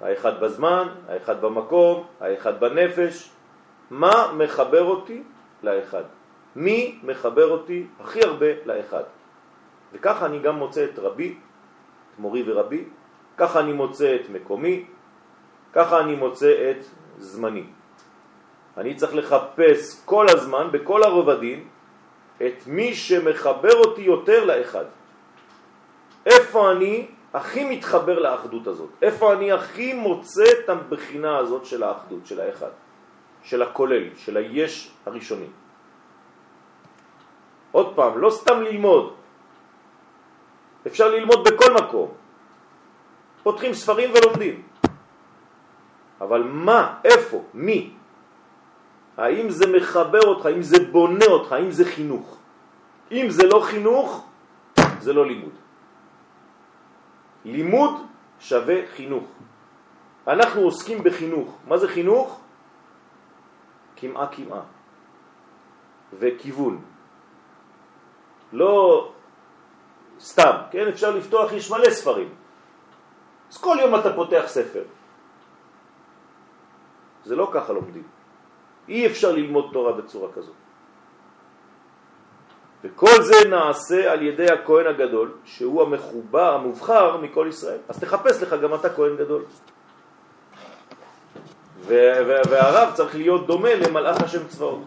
[0.01, 3.31] האחד בזמן, האחד במקום, האחד בנפש.
[3.91, 5.23] מה מחבר אותי
[5.63, 6.03] לאחד?
[6.55, 9.03] מי מחבר אותי הכי הרבה לאחד?
[9.93, 11.37] וככה אני גם מוצא את רבי,
[12.13, 12.83] את מורי ורבי,
[13.37, 14.85] ככה אני מוצא את מקומי,
[15.73, 16.85] ככה אני מוצא את
[17.17, 17.65] זמני.
[18.77, 21.67] אני צריך לחפש כל הזמן, בכל הרובדים,
[22.37, 24.85] את מי שמחבר אותי יותר לאחד.
[26.25, 28.89] איפה אני הכי מתחבר לאחדות הזאת?
[29.01, 32.73] איפה אני הכי מוצא את הבחינה הזאת של האחדות, של האחד,
[33.43, 35.51] של הכולל, של היש הראשוני?
[37.71, 39.13] עוד פעם, לא סתם ללמוד.
[40.87, 42.09] אפשר ללמוד בכל מקום.
[43.43, 44.61] פותחים ספרים ולומדים.
[46.21, 47.93] אבל מה, איפה, מי?
[49.17, 52.37] האם זה מחבר אותך, האם זה בונה אותך, האם זה חינוך?
[53.11, 54.27] אם זה לא חינוך,
[54.99, 55.60] זה לא לימוד.
[57.45, 58.05] לימוד
[58.39, 59.25] שווה חינוך.
[60.27, 61.57] אנחנו עוסקים בחינוך.
[61.67, 62.39] מה זה חינוך?
[63.95, 64.61] כמעה כמעה
[66.13, 66.81] וכיוון.
[68.53, 68.73] לא
[70.19, 70.87] סתם, כן?
[70.87, 72.29] אפשר לפתוח, יש מלא ספרים.
[73.51, 74.83] אז כל יום אתה פותח ספר.
[77.25, 78.03] זה לא ככה לומדים.
[78.89, 80.55] אי אפשר ללמוד תורה בצורה כזאת.
[82.83, 87.77] וכל זה נעשה על ידי הכהן הגדול, שהוא המחובר, המובחר מכל ישראל.
[87.89, 89.43] אז תחפש לך גם אתה כהן גדול.
[91.87, 94.83] והרב צריך להיות דומה למלאך השם צבאות,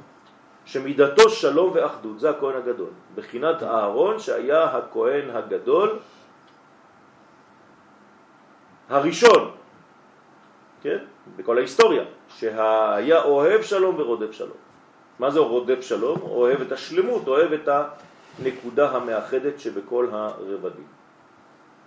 [0.65, 2.91] שמידתו שלום ואחדות, זה הכהן הגדול.
[3.15, 5.99] בחינת הארון שהיה הכהן הגדול
[8.89, 9.51] הראשון,
[10.83, 10.99] כן?
[11.37, 14.64] בכל ההיסטוריה, שהיה אוהב שלום ורודף שלום.
[15.19, 16.19] מה זה רודף שלום?
[16.23, 17.69] אוהב את השלמות, אוהב את
[18.39, 20.87] הנקודה המאחדת שבכל הרבדים.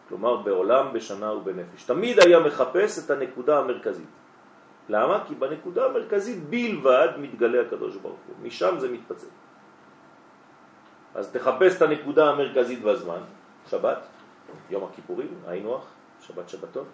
[0.09, 1.83] כלומר בעולם, בשנה ובנפש.
[1.83, 4.09] תמיד היה מחפש את הנקודה המרכזית.
[4.89, 5.23] למה?
[5.27, 8.35] כי בנקודה המרכזית בלבד מתגלה הקדוש ברוך הוא.
[8.47, 9.27] משם זה מתפצל.
[11.15, 13.19] אז תחפש את הנקודה המרכזית בזמן,
[13.69, 14.07] שבת,
[14.69, 15.83] יום הכיפורים, היינו הך,
[16.21, 16.85] שבת שבתון.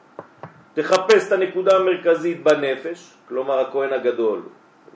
[0.74, 4.41] תחפש את הנקודה המרכזית בנפש, כלומר הכהן הגדול,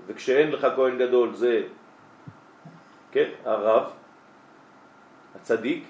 [0.08, 1.62] וכשאין לך כהן גדול זה,
[3.12, 3.91] כן, הרב,
[5.36, 5.88] הצדיק,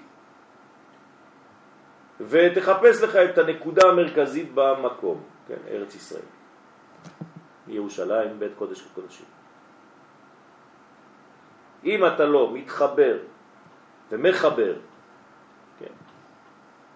[2.20, 6.28] ותחפש לך את הנקודה המרכזית במקום, כן, ארץ ישראל.
[7.68, 9.26] ירושלים, בית קודש לקודשים.
[11.84, 13.18] אם אתה לא מתחבר
[14.10, 14.74] ומחבר
[15.78, 15.94] כן,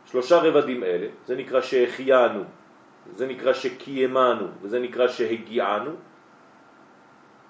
[0.04, 2.44] שלושה רבדים אלה, זה נקרא שהחיינו,
[3.14, 5.90] זה נקרא שקיימנו וזה נקרא שהגיענו,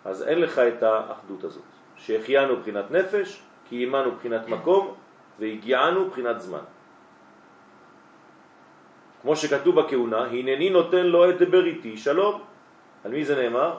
[0.04, 1.62] אז אין לך את האחדות הזאת.
[1.96, 4.94] שהחיינו בחינת נפש, קיימנו בחינת מקום
[5.38, 6.64] והגיענו בחינת זמן.
[9.22, 12.42] כמו שכתוב בכהונה, הנני נותן לו את בריתי שלום.
[13.04, 13.78] על מי זה נאמר?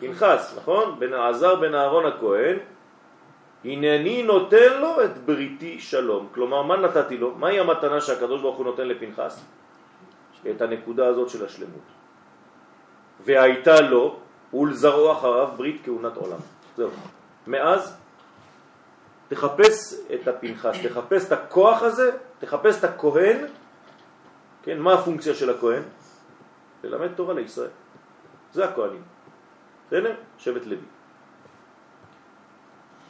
[0.00, 0.96] פנחס, נכון?
[0.98, 2.56] בן העזר בן אהרון הכהן,
[3.64, 6.28] הנני נותן לו את בריתי שלום.
[6.34, 7.34] כלומר, מה נתתי לו?
[7.34, 9.44] מהי המתנה שהקדוש ברוך הוא נותן לפנחס?
[10.50, 11.86] את הנקודה הזאת של השלמות.
[13.24, 14.16] והייתה לו
[14.54, 16.38] ולזרעו אחריו ברית כהונת עולם.
[16.76, 16.90] זהו.
[17.46, 17.96] מאז
[19.28, 23.46] תחפש את הפנחס, תחפש את הכוח הזה, תחפש את הכהן,
[24.62, 25.82] כן, מה הפונקציה של הכהן?
[26.84, 27.70] ללמד תורה לישראל.
[28.52, 29.02] זה הכהנים.
[29.86, 30.14] בסדר?
[30.38, 30.86] שבט לוי.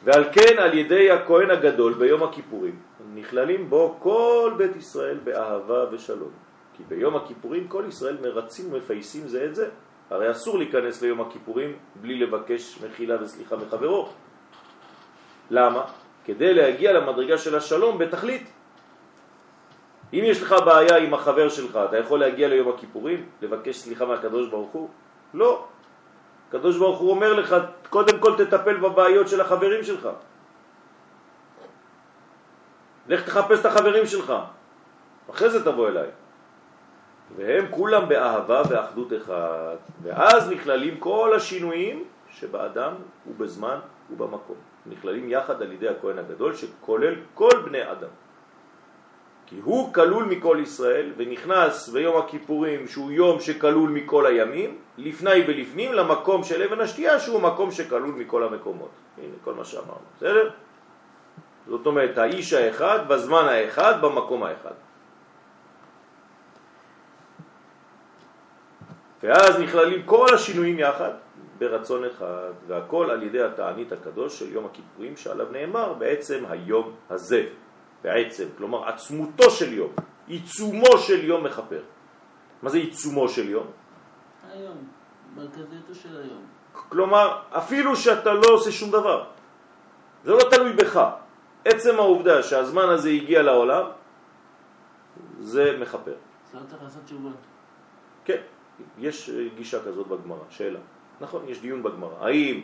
[0.03, 2.79] ועל כן על ידי הכהן הגדול ביום הכיפורים
[3.15, 6.31] נכללים בו כל בית ישראל באהבה ושלום.
[6.77, 9.69] כי ביום הכיפורים כל ישראל מרצים ומפייסים זה את זה.
[10.13, 14.09] הרי אסור להיכנס ליום הכיפורים בלי לבקש מחילה וסליחה מחברו.
[15.49, 15.83] למה?
[16.25, 18.45] כדי להגיע למדרגה של השלום בתכלית.
[20.13, 24.49] אם יש לך בעיה עם החבר שלך, אתה יכול להגיע ליום הכיפורים, לבקש סליחה מהקדוש
[24.49, 24.89] ברוך הוא?
[25.33, 25.65] לא.
[26.49, 27.55] הקדוש ברוך הוא אומר לך,
[27.89, 30.09] קודם כל תטפל בבעיות של החברים שלך.
[33.07, 34.33] לך תחפש את החברים שלך,
[35.29, 36.09] אחרי זה תבוא אליי.
[37.35, 42.93] והם כולם באהבה ואחדות אחד, ואז נכללים כל השינויים שבאדם
[43.27, 43.79] ובזמן
[44.11, 44.55] ובמקום.
[44.85, 48.09] נכללים יחד על ידי הכהן הגדול שכולל כל בני אדם.
[49.45, 55.93] כי הוא כלול מכל ישראל ונכנס ביום הכיפורים שהוא יום שכלול מכל הימים, לפני ולפנים
[55.93, 58.89] למקום של אבן השתייה שהוא מקום שכלול מכל המקומות.
[59.17, 60.49] הנה כל מה שאמרנו, בסדר?
[61.67, 64.73] זאת אומרת האיש האחד בזמן האחד במקום האחד.
[69.23, 71.11] ואז נכללים כל השינויים יחד
[71.57, 77.47] ברצון אחד, והכל על ידי התענית הקדוש של יום הכיפורים שעליו נאמר בעצם היום הזה.
[78.03, 79.91] בעצם, כלומר עצמותו של יום,
[80.27, 81.81] עיצומו של יום מחפר.
[82.61, 83.67] מה זה עיצומו של יום?
[84.51, 84.77] היום,
[85.35, 86.43] מרכזיתו של היום.
[86.71, 89.23] כלומר, אפילו שאתה לא עושה שום דבר,
[90.23, 90.99] זה לא תלוי בך.
[91.65, 93.85] עצם העובדה שהזמן הזה הגיע לעולם,
[95.39, 96.15] זה מחפר.
[96.53, 97.29] לא צריך לעשות תשובה.
[98.25, 98.41] כן,
[98.97, 100.79] יש גישה כזאת בגמרא, שאלה.
[101.21, 102.25] נכון, יש דיון בגמרא.
[102.25, 102.63] האם,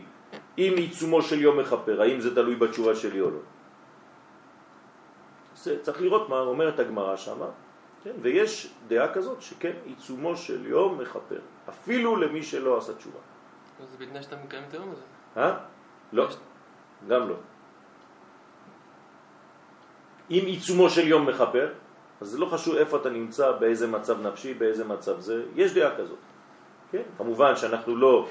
[0.58, 3.40] אם עיצומו של יום מחפר, האם זה תלוי בתשובה שלי או לא?
[5.56, 7.48] זה, צריך לראות מה אומרת הגמרא שמה,
[8.04, 8.16] כן?
[8.22, 13.20] ויש דעה כזאת שכן, עיצומו של יום מחפר, אפילו למי שלא עשה תשובה.
[13.80, 15.02] זה בתנאי שאתה מקיים את היום הזה.
[15.38, 15.58] אה?
[16.14, 16.28] לא,
[17.08, 17.36] גם לא.
[20.30, 21.74] אם עיצומו של יום מחפר,
[22.22, 25.96] אז זה לא חשוב איפה אתה נמצא, באיזה מצב נפשי, באיזה מצב זה, יש דעה
[25.96, 26.18] כזאת.
[26.92, 27.02] כן?
[27.18, 28.28] כמובן שאנחנו לא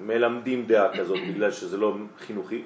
[0.00, 2.64] מלמדים דעה כזאת בגלל שזה לא חינוכי,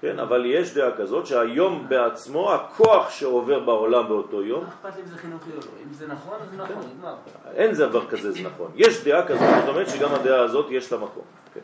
[0.00, 5.02] כן, אבל יש דעה כזאת שהיום בעצמו, הכוח שעובר בעולם באותו יום, לא אכפת לי
[5.02, 5.62] אם זה חינוכי או לא.
[5.62, 7.14] אם זה נכון, אז נכון, נגמר.
[7.54, 8.70] אין זה דבר כזה, זה נכון.
[8.74, 11.60] יש דעה כזאת, זאת אומרת שגם הדעה הזאת יש לה מקום, כן.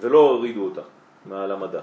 [0.00, 0.80] ולא הורידו אותה
[1.26, 1.80] מעל המדע.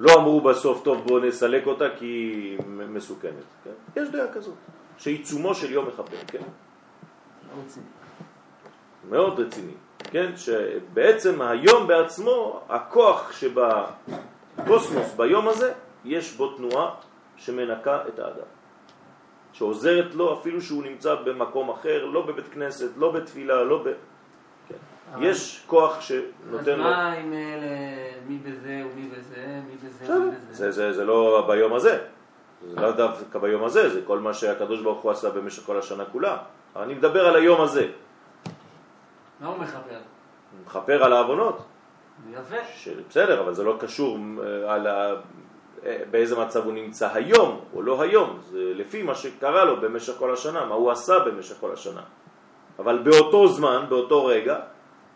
[0.00, 3.32] לא אמרו בסוף, טוב בואו נסלק אותה כי היא מסוכנת.
[3.64, 3.70] כן?
[3.96, 4.54] יש דעה כזאת,
[4.98, 6.42] שעיצומו של יום מחבר, כן?
[9.10, 10.32] מאוד רציני, כן?
[10.36, 15.72] שבעצם היום בעצמו, הכוח שבקוסמוס ביום הזה,
[16.04, 16.94] יש בו תנועה
[17.36, 18.46] שמנקה את האדם.
[19.52, 23.88] שעוזרת לו אפילו שהוא נמצא במקום אחר, לא בבית כנסת, לא בתפילה, לא ב...
[25.18, 26.84] יש כוח אז שנותן לו...
[26.84, 27.34] מה עם
[28.26, 30.70] מי בזה ומי בזה, מי בזה ומי זה, בזה?
[30.70, 31.98] זה, זה לא ביום הזה,
[32.70, 36.04] זה לא דווקא ביום הזה, זה כל מה שהקדוש ברוך הוא עשה במשך כל השנה
[36.04, 36.36] כולה.
[36.76, 37.86] אני מדבר על היום הזה,
[39.40, 39.80] מה הוא מחבר?
[40.52, 41.62] הוא מכפר על העוונות,
[42.32, 42.90] יפה.
[43.08, 45.14] בסדר, אבל זה לא קשור אה, על ה...
[45.84, 50.12] אה, באיזה מצב הוא נמצא היום או לא היום, זה לפי מה שקרה לו במשך
[50.18, 52.02] כל השנה, מה הוא עשה במשך כל השנה.
[52.78, 54.58] אבל באותו זמן, באותו רגע,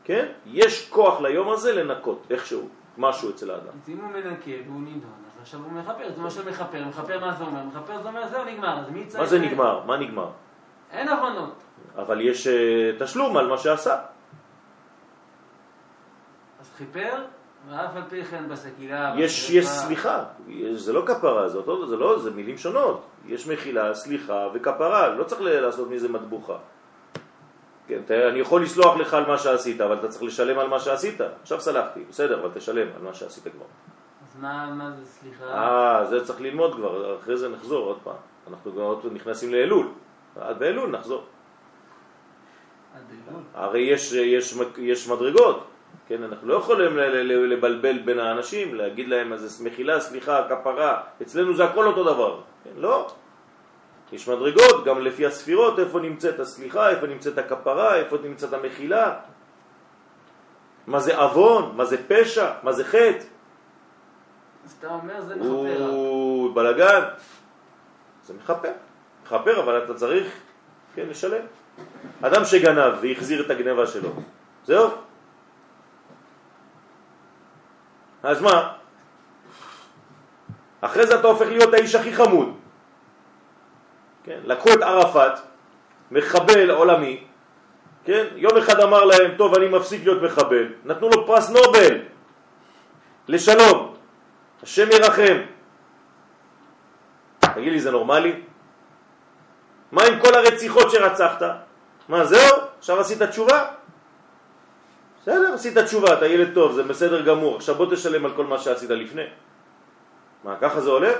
[0.04, 2.68] כן, יש כוח ליום הזה לנקות, איכשהו.
[2.98, 3.66] משהו אצל האדם.
[3.82, 7.34] אז אם הוא מנקה והוא נידון, אז עכשיו הוא מכפר, זה מה שמכפר, מכפר מה
[7.34, 7.64] זה אומר?
[7.64, 9.20] מכפר זה אומר זהו נגמר, אז מי צריך...
[9.20, 9.84] מה זה נגמר?
[9.86, 10.30] מה נגמר?
[10.90, 11.62] אין הבנות.
[11.96, 13.96] אבל יש אה, תשלום על מה שעשה.
[16.60, 17.24] אז כיפר,
[17.68, 19.14] ואף על פי כן בסקילה...
[19.18, 20.24] יש, יש סליחה,
[20.72, 23.06] זה לא כפרה, זה, אותו, זה לא, זה מילים שונות.
[23.26, 26.56] יש מחילה, סליחה וכפרה, לא צריך לעשות מזה מטבוחה.
[27.87, 30.81] כן, אתה, אני יכול לסלוח לך על מה שעשית, אבל אתה צריך לשלם על מה
[30.81, 31.20] שעשית.
[31.42, 33.64] עכשיו סלחתי, בסדר, אבל תשלם על מה שעשית כבר.
[34.23, 35.44] אז מה, מה זה סליחה?
[35.44, 38.16] אה, זה צריך ללמוד כבר, אחרי זה נחזור עוד פעם.
[38.51, 39.88] אנחנו גם עוד נכנסים לאלול.
[40.40, 41.25] עד באלול נחזור.
[42.94, 43.42] עד אלול.
[43.55, 45.66] הרי יש, יש, יש מדרגות,
[46.09, 51.64] כן, אנחנו לא יכולים לבלבל בין האנשים, להגיד להם איזה מחילה, סליחה, כפרה, אצלנו זה
[51.64, 53.14] הכל אותו דבר, כן, לא.
[54.14, 59.14] יש מדרגות, גם לפי הספירות, איפה נמצאת הסליחה, איפה נמצאת הכפרה, איפה נמצאת המחילה,
[60.87, 63.24] מה זה אבון, מה זה פשע, מה זה חטא,
[64.64, 65.87] אז אתה אומר זה מכפר.
[65.87, 67.00] הוא בלגן,
[68.24, 68.72] זה מחפר,
[69.24, 70.27] מחפר, אבל אתה צריך,
[70.94, 71.44] כן, לשלם.
[72.22, 74.11] אדם שגנב והחזיר את הגנבה שלו,
[74.64, 74.90] זהו.
[78.22, 78.72] אז מה?
[80.81, 82.63] אחרי זה אתה הופך להיות האיש הכי חמוד.
[84.24, 85.32] כן, לקחו את ערפאת,
[86.10, 87.24] מחבל עולמי,
[88.04, 91.98] כן, יום אחד אמר להם, טוב, אני מפסיק להיות מחבל, נתנו לו פרס נובל
[93.28, 93.94] לשלום,
[94.62, 95.37] השם ירחם.
[97.54, 98.40] תגיד לי, זה נורמלי?
[99.92, 101.42] מה עם כל הרציחות שרצחת?
[102.08, 102.56] מה, זהו?
[102.78, 103.64] עכשיו עשית תשובה?
[105.22, 107.56] בסדר, עשית תשובה, אתה ילד טוב, זה בסדר גמור.
[107.56, 109.22] עכשיו בוא תשלם על כל מה שעשית לפני.
[110.44, 111.16] מה, ככה זה הולך?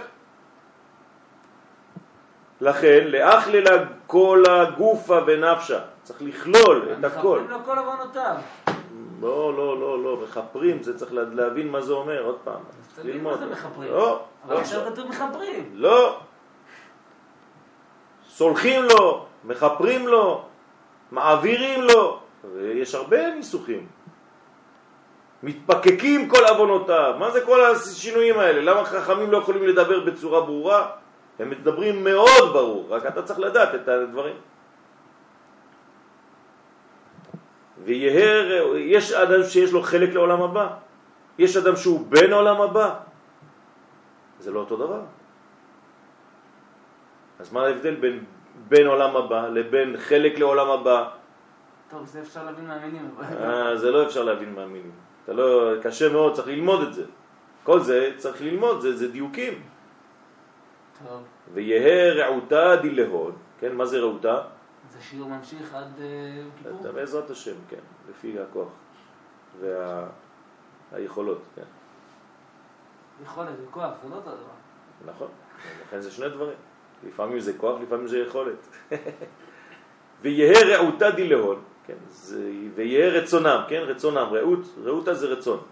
[2.65, 3.71] לכן, לאכללה
[4.07, 5.79] כל הגופה ונפשה.
[6.03, 7.41] צריך לכלול את הכל.
[7.41, 8.35] מכפרים לו כל עוונותיו.
[9.23, 12.61] לא, לא, לא, לא, מחפרים, זה צריך לה- להבין מה זה אומר, עוד פעם.
[12.95, 13.33] צריך ללמוד.
[13.33, 13.91] מה זה מחפרים.
[13.91, 14.81] לא, אבל לא עכשיו.
[14.93, 15.71] כתוב מכפרים.
[15.75, 16.19] לא.
[18.29, 20.43] סולחים לו, מחפרים לו,
[21.11, 22.19] מעבירים לו,
[22.55, 23.87] ויש הרבה ניסוחים.
[25.43, 27.15] מתפקקים כל אבונותיו.
[27.19, 28.61] מה זה כל השינויים האלה?
[28.73, 30.91] למה חכמים לא יכולים לדבר בצורה ברורה?
[31.39, 34.37] הם מדברים מאוד ברור, רק אתה צריך לדעת את הדברים.
[37.85, 40.67] ויהר, יש אדם שיש לו חלק לעולם הבא,
[41.39, 42.95] יש אדם שהוא בן עולם הבא,
[44.41, 45.01] זה לא אותו דבר.
[47.39, 48.25] אז מה ההבדל בין
[48.69, 51.09] בן עולם הבא לבין חלק לעולם הבא?
[51.91, 53.11] טוב, זה אפשר להבין מהמינים.
[53.19, 54.93] אבל- אה, זה לא אפשר להבין מהמילים.
[55.25, 57.05] אתה לא, קשה מאוד, צריך ללמוד את זה.
[57.65, 59.63] כל זה צריך ללמוד, זה, זה דיוקים.
[61.55, 64.43] ויהא רעותה דילהון, כן, מה זה רעותה?
[64.91, 66.93] זה שיעור ממשיך עד אה, כיפור?
[66.93, 67.81] בעזרת השם, כן,
[68.11, 68.69] לפי הכוח
[70.93, 71.63] והיכולות, כן,
[73.25, 75.13] יכולת וכוח, זה לא אותו דבר.
[75.13, 75.29] נכון,
[75.87, 76.57] לכן זה שני דברים,
[77.07, 78.69] לפעמים זה כוח, לפעמים זה יכולת.
[80.23, 81.97] ויהא רעותה דילהון, כן,
[82.75, 85.63] ויהא רצונם, כן, רצונם, רעות, רעותה זה רצון.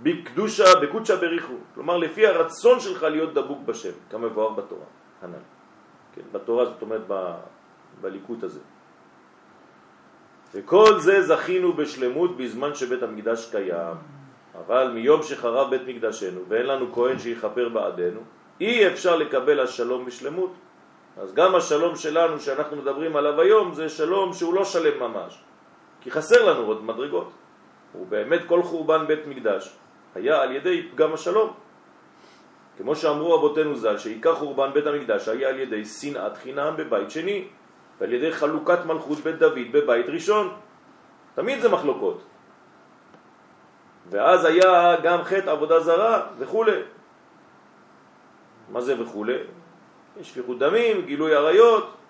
[0.00, 4.86] בקדושה, בקודשה בריחו, כלומר לפי הרצון שלך להיות דבוק בשם, כמבואר בתורה,
[5.22, 5.44] הנ"ל.
[6.14, 7.34] כן, בתורה זאת אומרת ב,
[8.00, 8.60] בליקוט הזה.
[10.54, 13.96] וכל זה זכינו בשלמות בזמן שבית המקדש קיים.
[14.58, 18.20] אבל מיום שחרב בית מקדשנו ואין לנו כהן שיכפר בעדנו,
[18.60, 20.52] אי אפשר לקבל השלום בשלמות.
[21.16, 25.38] אז גם השלום שלנו שאנחנו מדברים עליו היום זה שלום שהוא לא שלם ממש,
[26.00, 27.30] כי חסר לנו עוד מדרגות.
[27.94, 29.76] ובאמת כל חורבן בית מקדש
[30.14, 31.52] היה על ידי פגם השלום.
[32.78, 37.48] כמו שאמרו אבותינו ז"ל, שעיקר חורבן בית המקדש היה על ידי שנאת חינם בבית שני,
[38.00, 40.54] ועל ידי חלוקת מלכות בית דוד בבית ראשון.
[41.34, 42.22] תמיד זה מחלוקות.
[44.10, 46.64] ואז היה גם חטא עבודה זרה וכו'.
[48.68, 49.26] מה זה וכו'?
[50.22, 52.03] שפיכות דמים, גילוי עריות.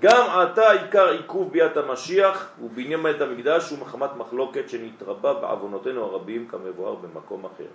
[0.00, 6.48] גם עתה עיקר עיכוב ביאת המשיח ובניין בית המקדש הוא מחמת מחלוקת שנתרבה בעוונותינו הרבים
[6.48, 7.70] כמבואר במקום אחר.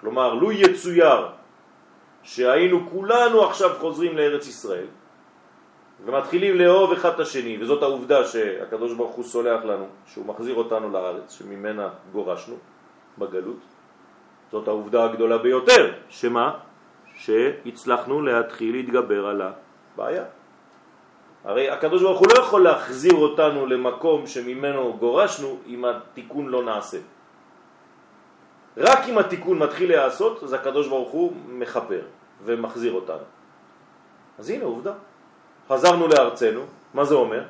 [0.00, 1.26] כלומר, לו יצויר
[2.22, 4.86] שהיינו כולנו עכשיו חוזרים לארץ ישראל
[6.04, 10.90] ומתחילים לאהוב אחד את השני, וזאת העובדה שהקדוש ברוך הוא סולח לנו, שהוא מחזיר אותנו
[10.90, 12.56] לארץ שממנה גורשנו
[13.18, 13.60] בגלות.
[14.52, 16.58] זאת העובדה הגדולה ביותר, שמה?
[17.14, 20.24] שהצלחנו להתחיל להתגבר על הבעיה.
[21.46, 26.98] הרי הקדוש ברוך הוא לא יכול להחזיר אותנו למקום שממנו גורשנו אם התיקון לא נעשה.
[28.76, 32.00] רק אם התיקון מתחיל להיעשות, אז הקדוש ברוך הוא מחפר
[32.44, 33.26] ומחזיר אותנו.
[34.38, 34.92] אז הנה עובדה.
[35.68, 36.62] חזרנו לארצנו,
[36.94, 37.42] מה זה אומר?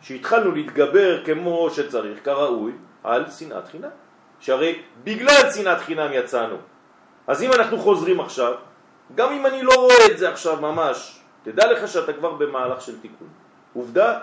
[0.00, 2.72] שהתחלנו להתגבר כמו שצריך, כראוי,
[3.04, 3.94] על שנאת חינם.
[4.40, 6.56] שהרי בגלל צנעת חינם יצאנו.
[7.26, 8.54] אז אם אנחנו חוזרים עכשיו,
[9.14, 13.00] גם אם אני לא רואה את זה עכשיו ממש, תדע לך שאתה כבר במהלך של
[13.00, 13.28] תיקון.
[13.74, 14.20] עובדה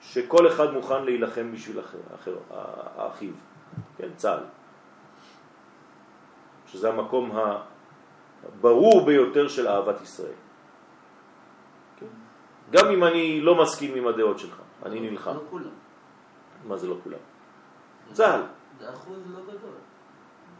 [0.00, 2.36] שכל אחד מוכן להילחם בשביל אחר, אחר,
[2.96, 3.32] האחיו,
[3.96, 4.44] כן, צה"ל.
[6.66, 7.30] שזה המקום
[8.44, 10.38] הברור ביותר של אהבת ישראל.
[11.96, 12.06] כן?
[12.70, 15.34] גם אם אני לא מסכים עם הדעות שלך, אני נלחם.
[15.34, 15.74] לא כולם.
[16.68, 17.22] מה זה לא כולם?
[18.12, 18.42] צה"ל.
[18.78, 19.76] זה אחוז לא גדול.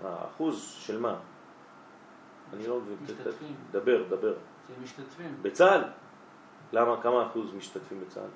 [0.04, 1.14] האחוז של מה?
[2.52, 2.80] אני לא.
[3.70, 4.34] דבר, דבר.
[4.68, 5.34] שמשתתפים.
[5.42, 5.82] בצה"ל?
[6.72, 7.02] למה?
[7.02, 8.28] כמה אחוז משתתפים בצה"ל?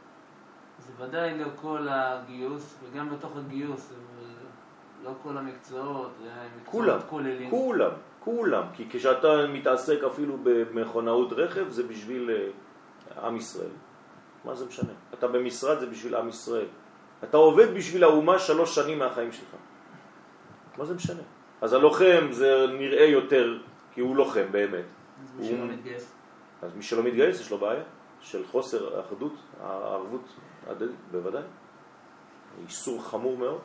[0.79, 3.93] זה ודאי לא כל הגיוס, וגם בתוך הגיוס,
[5.05, 6.11] לא כל המקצועות,
[6.65, 7.51] כולם, מקצועות כוללים.
[7.51, 8.63] כולם, כולם.
[8.73, 13.71] כי כשאתה מתעסק אפילו במכונאות רכב, זה בשביל אה, עם ישראל.
[14.45, 14.93] מה זה משנה?
[15.15, 16.67] אתה במשרד, זה בשביל עם ישראל.
[17.25, 19.55] אתה עובד בשביל האומה שלוש שנים מהחיים שלך.
[20.79, 21.23] מה זה משנה?
[21.61, 23.59] אז הלוחם זה נראה יותר,
[23.93, 24.85] כי הוא לוחם באמת.
[25.25, 26.15] אז מי שלא הוא- מתגייס.
[26.63, 27.83] אז מי שלא מתגייס יש לו בעיה
[28.21, 29.33] של חוסר אחדות,
[29.63, 30.25] הערבות
[30.67, 31.43] הדדית, בוודאי.
[32.67, 33.59] איסור חמור מאוד.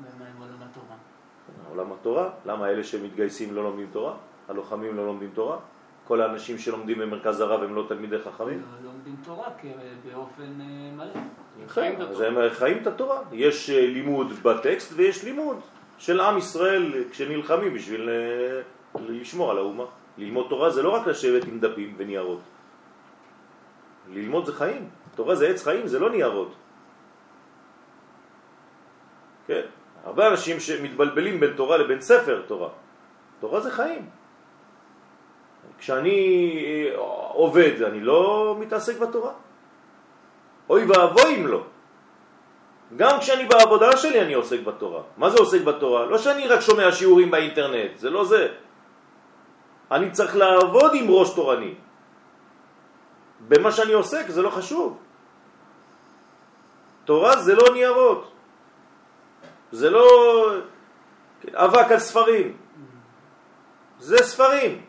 [0.00, 0.96] ומה עם עולם התורה?
[1.70, 4.14] עולם התורה, למה אלה שמתגייסים לא לומדים תורה?
[4.48, 5.58] הלוחמים לא לומדים תורה?
[6.06, 8.62] כל האנשים שלומדים במרכז הרב הם לא תלמידי חכמים?
[8.82, 9.64] לא לומדים תורה כ-
[10.12, 11.20] באופן אה, מלא.
[11.68, 12.20] חיים את אז.
[12.20, 13.20] הם חיים את התורה.
[13.32, 15.56] יש אה, לימוד בטקסט ויש לימוד
[15.98, 18.60] של עם ישראל אה, כשנלחמים בשביל אה,
[19.08, 19.84] לשמור על האומה.
[20.18, 22.40] ללמוד תורה זה לא רק לשבת עם דפים וניירות.
[24.12, 24.88] ללמוד זה חיים.
[25.14, 26.54] תורה זה עץ חיים, זה לא ניירות.
[29.46, 29.62] כן?
[30.04, 32.68] הרבה אנשים שמתבלבלים בין תורה לבין ספר תורה.
[33.40, 34.06] תורה זה חיים.
[35.78, 36.18] כשאני
[36.64, 36.96] אה,
[37.32, 39.32] עובד, אני לא מתעסק בתורה.
[40.70, 41.62] אוי ואבוי אם לא.
[42.96, 45.02] גם כשאני בעבודה שלי אני עוסק בתורה.
[45.16, 46.06] מה זה עוסק בתורה?
[46.06, 48.48] לא שאני רק שומע שיעורים באינטרנט, זה לא זה.
[49.90, 51.74] אני צריך לעבוד עם ראש תורני.
[53.48, 54.98] במה שאני עוסק זה לא חשוב.
[57.04, 58.32] תורה זה לא ניירות.
[59.72, 60.06] זה לא
[61.54, 62.56] אבק על ספרים.
[63.98, 64.82] זה ספרים.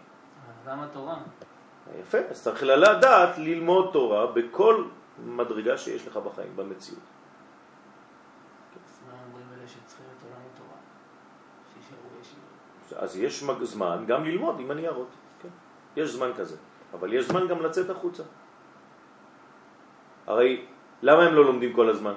[0.63, 1.17] אבל למה תורה?
[1.99, 4.85] יפה, אז צריך לדעת ללמוד תורה בכל
[5.25, 6.99] מדרגה שיש לך בחיים, במציאות.
[8.85, 10.77] אז מה אומרים אלה שצריכים את עולם התורה?
[11.73, 12.41] שישארו ישיבות.
[12.97, 15.09] אז יש זמן גם ללמוד עם הניירות,
[15.41, 15.49] כן.
[15.95, 16.57] יש זמן כזה,
[16.93, 18.23] אבל יש זמן גם לצאת החוצה.
[20.27, 20.65] הרי
[21.01, 22.13] למה הם לא לומדים כל הזמן?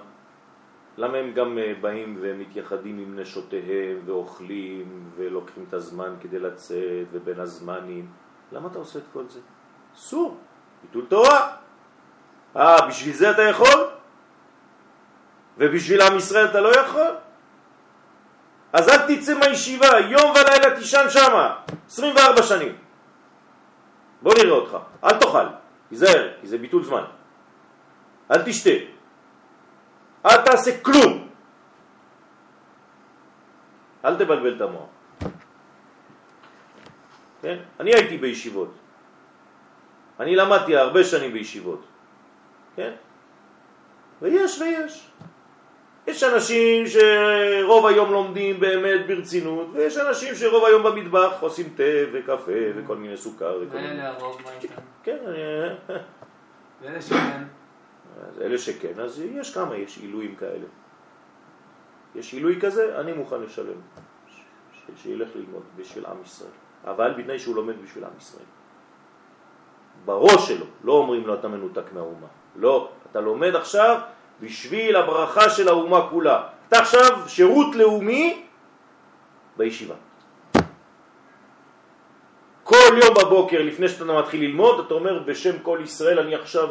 [0.96, 7.40] למה הם גם אה, באים ומתייחדים עם נשותיהם ואוכלים ולוקחים את הזמן כדי לצאת ובין
[7.40, 8.06] הזמנים?
[8.52, 9.40] למה אתה עושה את כל זה?
[9.94, 10.36] אסור,
[10.82, 11.56] ביטול תורה.
[12.56, 13.80] אה, בשביל זה אתה יכול?
[15.58, 17.23] ובשביל עם ישראל אתה לא יכול?
[18.74, 22.74] אז אל תצא מהישיבה, יום ולילה תישן שמה, 24 שנים.
[24.22, 25.46] בוא נראה אותך, אל תאכל,
[25.88, 27.04] תיזהר, כי זה ביטול זמן.
[28.30, 28.76] אל תשתה,
[30.26, 31.28] אל תעשה כלום.
[34.04, 34.90] אל תבלבל את המוח.
[37.42, 37.58] כן?
[37.80, 38.74] אני הייתי בישיבות.
[40.20, 41.82] אני למדתי הרבה שנים בישיבות.
[42.76, 42.92] כן?
[44.22, 45.10] ויש ויש.
[46.07, 51.82] יש אנשים שרוב היום לומדים באמת ברצינות, ויש אנשים שרוב היום במטבח עושים תה
[52.12, 53.88] וקפה וכל מיני סוכר וכל מיני...
[53.88, 54.74] ואלה הרוב, מה איתם?
[55.02, 55.38] כן, אני...
[56.82, 57.44] ואלה שכן,
[58.40, 60.66] אלה שכן, אז יש כמה, יש עילויים כאלה.
[62.14, 63.80] יש עילוי כזה, אני מוכן לשלם.
[64.96, 66.50] שילך ללמוד בשביל עם ישראל.
[66.84, 68.44] אבל בתנאי שהוא לומד בשביל עם ישראל.
[70.05, 72.26] בראש שלו, לא אומרים לו אתה מנותק מהאומה.
[72.57, 74.00] לא, אתה לומד עכשיו
[74.41, 76.43] בשביל הברכה של האומה כולה.
[76.68, 78.43] אתה עכשיו שירות לאומי
[79.57, 79.95] בישיבה.
[82.64, 86.68] כל יום בבוקר לפני שאתה מתחיל ללמוד, אתה אומר בשם כל ישראל אני עכשיו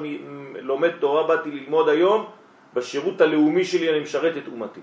[0.55, 2.25] לומד תורה, באתי ללמוד היום,
[2.73, 4.81] בשירות הלאומי שלי אני משרת את אומתי.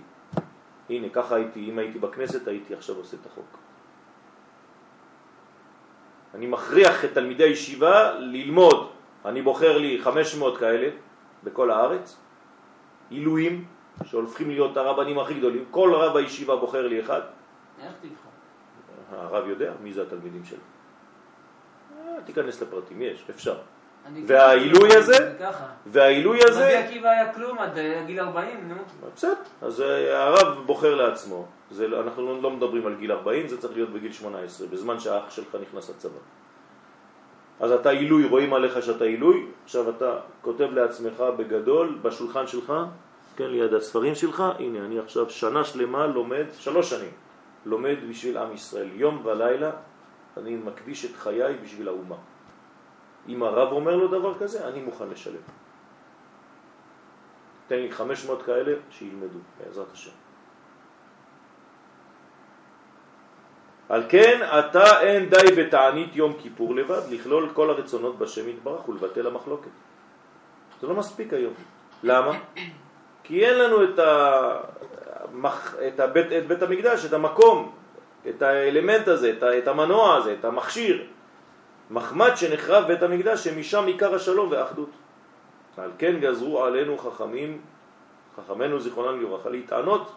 [0.90, 3.58] הנה, ככה הייתי, אם הייתי בכנסת הייתי עכשיו עושה את החוק.
[6.34, 8.90] אני מכריח את תלמידי הישיבה ללמוד,
[9.24, 10.88] אני בוחר לי 500 כאלה
[11.44, 12.16] בכל הארץ,
[13.10, 13.64] עילויים
[14.04, 17.20] שהולכים להיות הרבנים הכי גדולים, כל רב הישיבה בוחר לי אחד,
[17.82, 18.30] איך תבחר?
[19.18, 20.58] הרב יודע מי זה התלמידים שלו.
[21.98, 23.56] אה, תיכנס לפרטים, יש, אפשר.
[24.26, 25.34] והעילוי הזה?
[25.86, 28.74] והעילוי רבי הזה, עקיבא היה כלום עד אה, גיל 40, נו.
[29.14, 31.46] בסדר, אז אה, הרב בוחר לעצמו.
[31.70, 35.30] זה, אנחנו לא- לא מדברים על גיל 40, זה צריך להיות בגיל 18, בזמן שהאח
[35.30, 36.18] שלך נכנס לצבא.
[37.60, 42.72] אז אתה עילוי, רואים עליך שאתה עילוי, עכשיו אתה כותב לעצמך בגדול בשולחן שלך,
[43.36, 47.10] כן, ליד הספרים שלך, הנה אני עכשיו שנה שלמה לומד, שלוש שנים,
[47.66, 49.70] לומד בשביל עם ישראל, יום ולילה
[50.36, 52.16] אני מקדיש את חיי בשביל האומה.
[53.28, 55.42] אם הרב אומר לו דבר כזה, אני מוכן לשלם.
[57.66, 60.10] תן לי 500 כאלה שילמדו, בעזרת השם.
[63.90, 69.26] על כן אתה אין די בתענית יום כיפור לבד לכלול כל הרצונות בשם יתברך ולבטל
[69.26, 69.70] המחלוקת.
[70.80, 71.54] זה לא מספיק היום.
[72.02, 72.38] למה?
[73.24, 74.60] כי אין לנו את, ה...
[75.88, 77.72] את, הבית, את בית המקדש, את המקום,
[78.28, 79.58] את האלמנט הזה, את, ה...
[79.58, 81.06] את המנוע הזה, את המכשיר.
[81.90, 84.90] מחמד שנחרב בית המקדש שמשם עיקר השלום והאחדות.
[85.76, 87.60] על כן גזרו עלינו חכמים,
[88.36, 90.12] חכמינו זיכרונם לברכה, להתענות,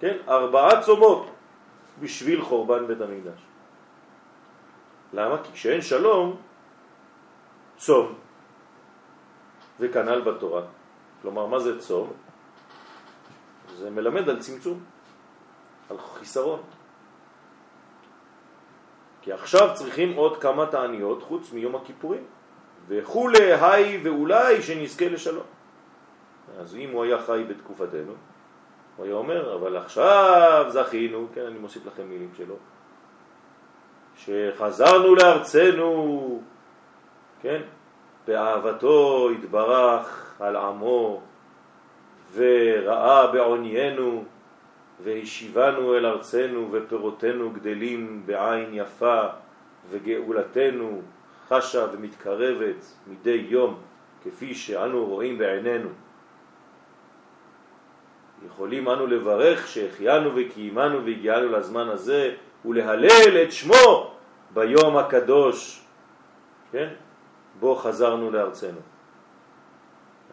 [0.00, 1.31] כן, ארבעה צומות
[2.02, 3.40] בשביל חורבן בית המקדש.
[5.12, 5.42] למה?
[5.44, 6.36] כי כשאין שלום,
[7.76, 8.14] צום,
[9.80, 10.62] וכנ"ל בתורה.
[11.22, 12.12] כלומר, מה זה צום?
[13.76, 14.80] זה מלמד על צמצום,
[15.90, 16.60] על חיסרון.
[19.22, 22.24] כי עכשיו צריכים עוד כמה תעניות חוץ מיום הכיפורים.
[22.88, 25.46] וכולי היי ואולי שנזכה לשלום.
[26.58, 28.12] אז אם הוא היה חי בתקופתנו,
[28.96, 32.54] הוא היה אומר, אבל עכשיו זכינו, כן, אני מוסיף לכם מילים שלו,
[34.16, 36.42] שחזרנו לארצנו,
[37.42, 37.60] כן,
[38.26, 41.20] באהבתו התברך על עמו,
[42.34, 44.24] וראה בעוניינו,
[45.04, 49.22] והשיבנו אל ארצנו, ופירותינו גדלים בעין יפה,
[49.90, 51.02] וגאולתנו
[51.48, 53.78] חשה ומתקרבת מדי יום,
[54.24, 55.88] כפי שאנו רואים בעינינו.
[58.46, 62.34] יכולים אנו לברך שהחיינו וקיימנו והגיענו לזמן הזה
[62.64, 64.14] ולהלל את שמו
[64.54, 65.82] ביום הקדוש,
[66.72, 66.88] כן?
[67.60, 68.80] בו חזרנו לארצנו.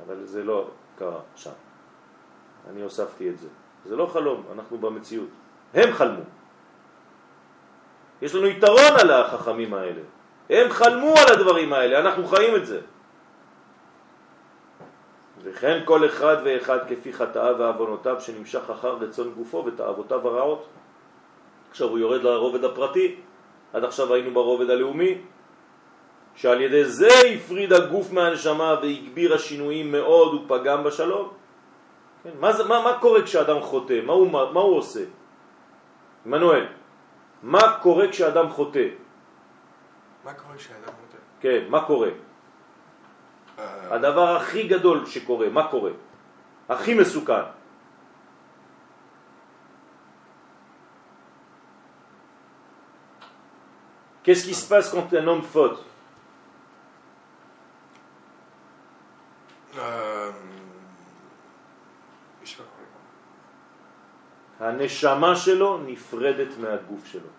[0.06, 1.52] אבל זה לא קרה שם.
[2.72, 3.48] אני הוספתי את זה.
[3.86, 5.30] זה לא חלום, אנחנו במציאות.
[5.74, 6.24] הם חלמו.
[8.22, 10.02] יש לנו יתרון על החכמים האלה.
[10.50, 12.80] הם חלמו על הדברים האלה, אנחנו חיים את זה.
[15.44, 20.68] וכן כל אחד ואחד כפי חטאיו ועוונותיו שנמשך אחר רצון גופו ותאוותיו הרעות.
[21.72, 23.16] עכשיו הוא יורד לרובד הפרטי,
[23.74, 25.22] עד עכשיו היינו ברובד הלאומי,
[26.36, 31.34] שעל ידי זה הפריד הגוף מהנשמה והגביר השינויים מאוד ופגם בשלום.
[32.24, 34.00] כן, מה, זה, מה, מה קורה כשאדם חוטא?
[34.06, 35.04] מה הוא, מה, מה הוא עושה?
[36.26, 36.66] מנואל,
[37.44, 38.88] מה קורה כשאדם חוטא?
[40.26, 41.18] מה קורה כשאדם חוטא?
[41.40, 42.10] כן, מה קורה?
[43.60, 45.92] אה, הדבר הכי גדול שקורה, מה קורה?
[46.70, 47.34] הכי מסוכן.
[54.24, 55.84] Qu'est-ce qui se passe quand un homme faute
[59.78, 60.32] אה,
[62.44, 62.66] יש לך
[64.60, 67.30] מה הנשמה שלו נפרדת מהגוף שלו.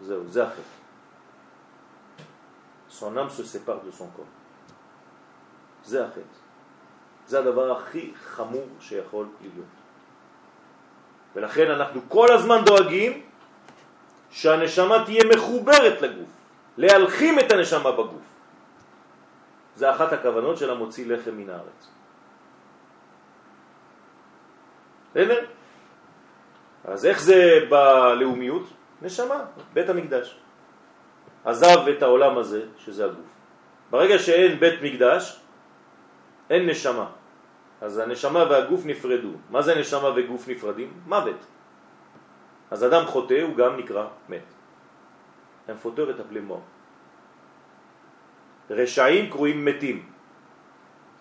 [0.00, 0.60] זהו, זה החטא.
[2.88, 4.35] Son âme se sépare de son corps.
[5.86, 6.20] זה החטא.
[7.26, 9.74] זה הדבר הכי חמור שיכול להיות.
[11.34, 13.22] ולכן אנחנו כל הזמן דואגים
[14.30, 16.28] שהנשמה תהיה מחוברת לגוף,
[16.76, 18.26] להלחים את הנשמה בגוף.
[19.76, 21.80] זה אחת הכוונות של המוציא לחם מן הארץ.
[25.10, 25.44] בסדר?
[26.84, 28.66] אז איך זה בלאומיות?
[29.02, 30.38] נשמה, בית המקדש.
[31.44, 33.26] עזב את העולם הזה, שזה הגוף.
[33.90, 35.40] ברגע שאין בית מקדש,
[36.50, 37.06] אין נשמה.
[37.80, 39.32] אז הנשמה והגוף נפרדו.
[39.50, 40.90] מה זה נשמה וגוף נפרדים?
[41.06, 41.40] מוות.
[42.70, 44.46] אז אדם חוטא הוא גם נקרא מת.
[45.68, 46.62] הם פוטר את הפלי מור.
[48.70, 49.98] רשעים קרויים מתים.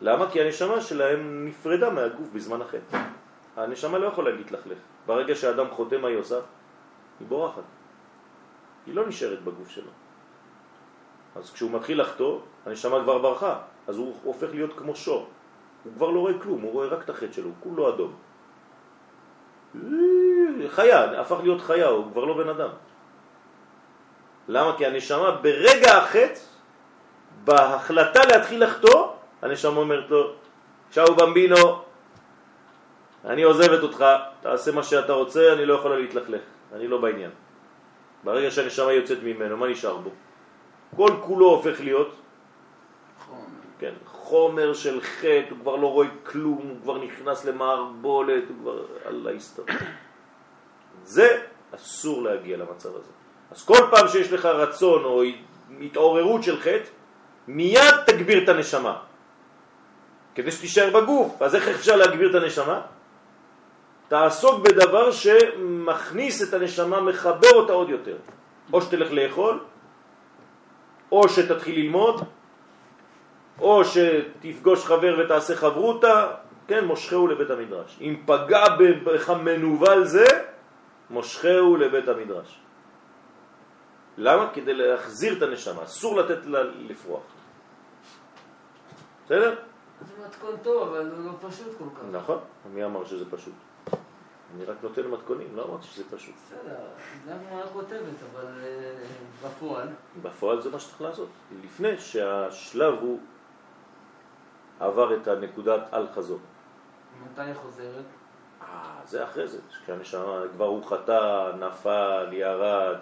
[0.01, 0.31] למה?
[0.31, 2.97] כי הנשמה שלהם נפרדה מהגוף בזמן החטא.
[3.55, 4.77] הנשמה לא יכולה להתלכלך.
[5.05, 6.39] ברגע שאדם חוטא מה היא עושה?
[7.19, 7.63] היא בורחת.
[8.85, 9.91] היא לא נשארת בגוף שלו.
[11.35, 15.27] אז כשהוא מתחיל לחטוא, הנשמה כבר ברחה, אז הוא הופך להיות כמו שור.
[15.83, 18.13] הוא כבר לא רואה כלום, הוא רואה רק את החטא שלו, הוא כולו אדום.
[20.67, 22.69] חיה, הפך להיות חיה, הוא כבר לא בן אדם.
[24.47, 24.77] למה?
[24.77, 26.39] כי הנשמה ברגע החטא,
[27.43, 29.07] בהחלטה להתחיל לחטוא,
[29.41, 30.33] הנשמה אומרת לו,
[30.91, 31.81] צ'או במבינו,
[33.25, 34.05] אני עוזבת אותך,
[34.41, 36.41] תעשה מה שאתה רוצה, אני לא יכולה להתלכלך,
[36.75, 37.31] אני לא בעניין.
[38.23, 40.09] ברגע שהנשמה יוצאת ממנו, מה נשאר בו?
[40.95, 42.15] כל כולו הופך להיות.
[43.79, 48.85] כן, חומר של חטא, הוא כבר לא רואה כלום, הוא כבר נכנס למערבולת, הוא כבר
[49.05, 49.63] על ההסתר.
[51.03, 51.41] זה
[51.75, 53.11] אסור להגיע למצב הזה.
[53.51, 55.23] אז כל פעם שיש לך רצון או
[55.81, 56.89] התעוררות של חטא,
[57.47, 58.97] מיד תגביר את הנשמה.
[60.35, 61.41] כדי שתישאר בגוף.
[61.41, 62.81] אז איך אפשר להגביר את הנשמה?
[64.07, 68.17] תעסוק בדבר שמכניס את הנשמה, מחבר אותה עוד יותר.
[68.73, 69.59] או שתלך לאכול,
[71.11, 72.23] או שתתחיל ללמוד,
[73.59, 76.31] או שתפגוש חבר ותעשה חברותה,
[76.67, 77.97] כן, מושכהו לבית המדרש.
[78.01, 78.63] אם פגע
[79.05, 80.25] בך מנוול זה,
[81.09, 82.59] מושכהו לבית המדרש.
[84.17, 84.49] למה?
[84.53, 87.23] כדי להחזיר את הנשמה, אסור לתת לה לפרוח.
[89.25, 89.55] בסדר?
[90.01, 92.01] זה מתכון טוב, אבל הוא לא פשוט כל כך.
[92.11, 92.39] נכון,
[92.73, 93.53] מי אמר שזה פשוט?
[94.55, 96.35] אני רק נותן מתכונים, לא אמרתי שזה פשוט.
[96.35, 96.75] בסדר,
[97.25, 98.93] זה הגמרא כותבת, אבל אה,
[99.43, 99.87] בפועל,
[100.21, 101.29] בפועל זה מה שצריך לעשות.
[101.63, 103.19] לפני שהשלב הוא
[104.79, 106.39] עבר את הנקודת אל חזור.
[107.23, 108.05] מתי היא חוזרת?
[108.61, 112.95] אה, זה אחרי זה, כשהנשמה כבר הוא חטא, נפל, ירד,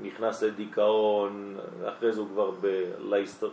[0.00, 1.56] נכנס לדיכאון,
[1.88, 3.50] אחרי זה הוא כבר בלייסטר.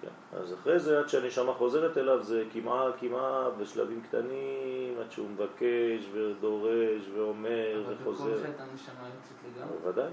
[0.00, 0.38] כן.
[0.38, 6.08] אז אחרי זה, עד שהנשמה חוזרת אליו, זה כמעט, כמעט, בשלבים קטנים, עד שהוא מבקש
[6.12, 8.24] ודורש ואומר אבל וחוזר.
[8.24, 9.78] בכל חטא הנשמה יוצאת לגמרי.
[9.82, 10.10] בוודאי.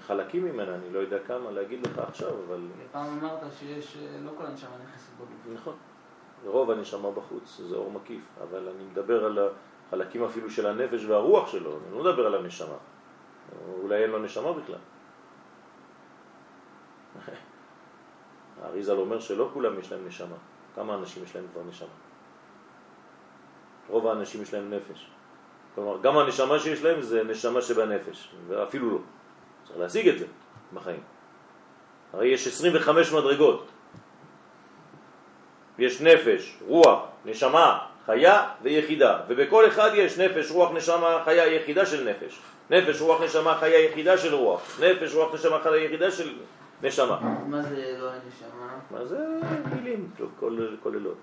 [0.00, 2.60] חלקים ממנה, אני לא יודע כמה להגיד לך עכשיו, אבל
[2.92, 5.28] פעם אמרת שיש, אה, לא כל הנשמה נכנסת בגוף.
[5.54, 5.74] נכון.
[6.44, 9.38] רוב הנשמה בחוץ, זה אור מקיף, אבל אני מדבר על
[9.88, 12.76] החלקים אפילו של הנפש והרוח שלו, אני לא מדבר על הנשמה.
[13.82, 14.78] אולי אין לו נשמה בכלל.
[18.62, 20.36] האריזל אומר שלא כולם יש להם נשמה.
[20.74, 21.88] כמה אנשים יש להם כבר נשמה?
[23.88, 25.10] רוב האנשים יש להם נפש.
[25.74, 28.98] כלומר, גם הנשמה שיש להם זה נשמה שבנפש, ואפילו לא.
[29.70, 30.24] צריך להשיג את זה
[30.74, 31.00] בחיים.
[32.12, 33.66] הרי יש 25 מדרגות.
[35.78, 42.10] יש נפש, רוח, נשמה, חיה ויחידה, ובכל אחד יש נפש, רוח, נשמה, חיה, יחידה של
[42.10, 42.40] נפש.
[42.70, 44.80] נפש, רוח, נשמה, חיה, יחידה של רוח.
[44.80, 46.32] נפש, רוח, נשמה, חיה, יחידה של
[46.82, 47.20] נשמה.
[47.46, 48.78] מה זה לא הנשמה?
[48.90, 49.18] מה זה
[49.74, 50.10] מילים
[50.82, 51.18] כוללות.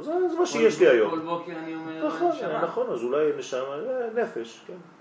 [0.00, 1.10] זה מה שיש לי היום.
[1.10, 2.62] כל בוקר אני אומר נכון, נשמה.
[2.62, 4.95] נכון, אז אולי נשמה, אה, נפש, כן.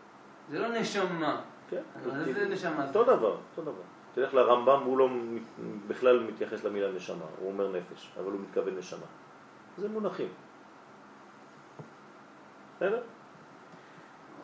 [0.49, 1.41] זה לא נשמה.
[1.69, 1.81] כן.
[2.03, 2.99] אבל איזה נשמה זה?
[2.99, 3.81] אותו דבר, אותו דבר.
[4.13, 5.09] תלך לרמב"ם, הוא לא
[5.87, 9.05] בכלל מתייחס למילה נשמה, הוא אומר נפש, אבל הוא מתכוון נשמה.
[9.77, 10.27] זה מונחים.
[12.75, 13.01] בסדר?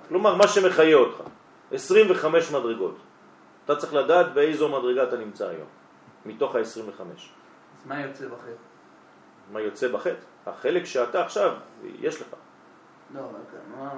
[0.08, 1.24] כלומר, מה שמחיה אותך,
[1.72, 2.98] 25 מדרגות.
[3.66, 5.68] אתה צריך לדעת באיזו מדרגה אתה נמצא היום,
[6.26, 7.02] מתוך ה-25.
[7.02, 8.52] אז מה יוצא בחטא?
[9.52, 10.26] מה יוצא בחטא?
[10.46, 12.28] החלק שאתה עכשיו, יש לך.
[13.14, 13.92] לא, אבל כאן, מה,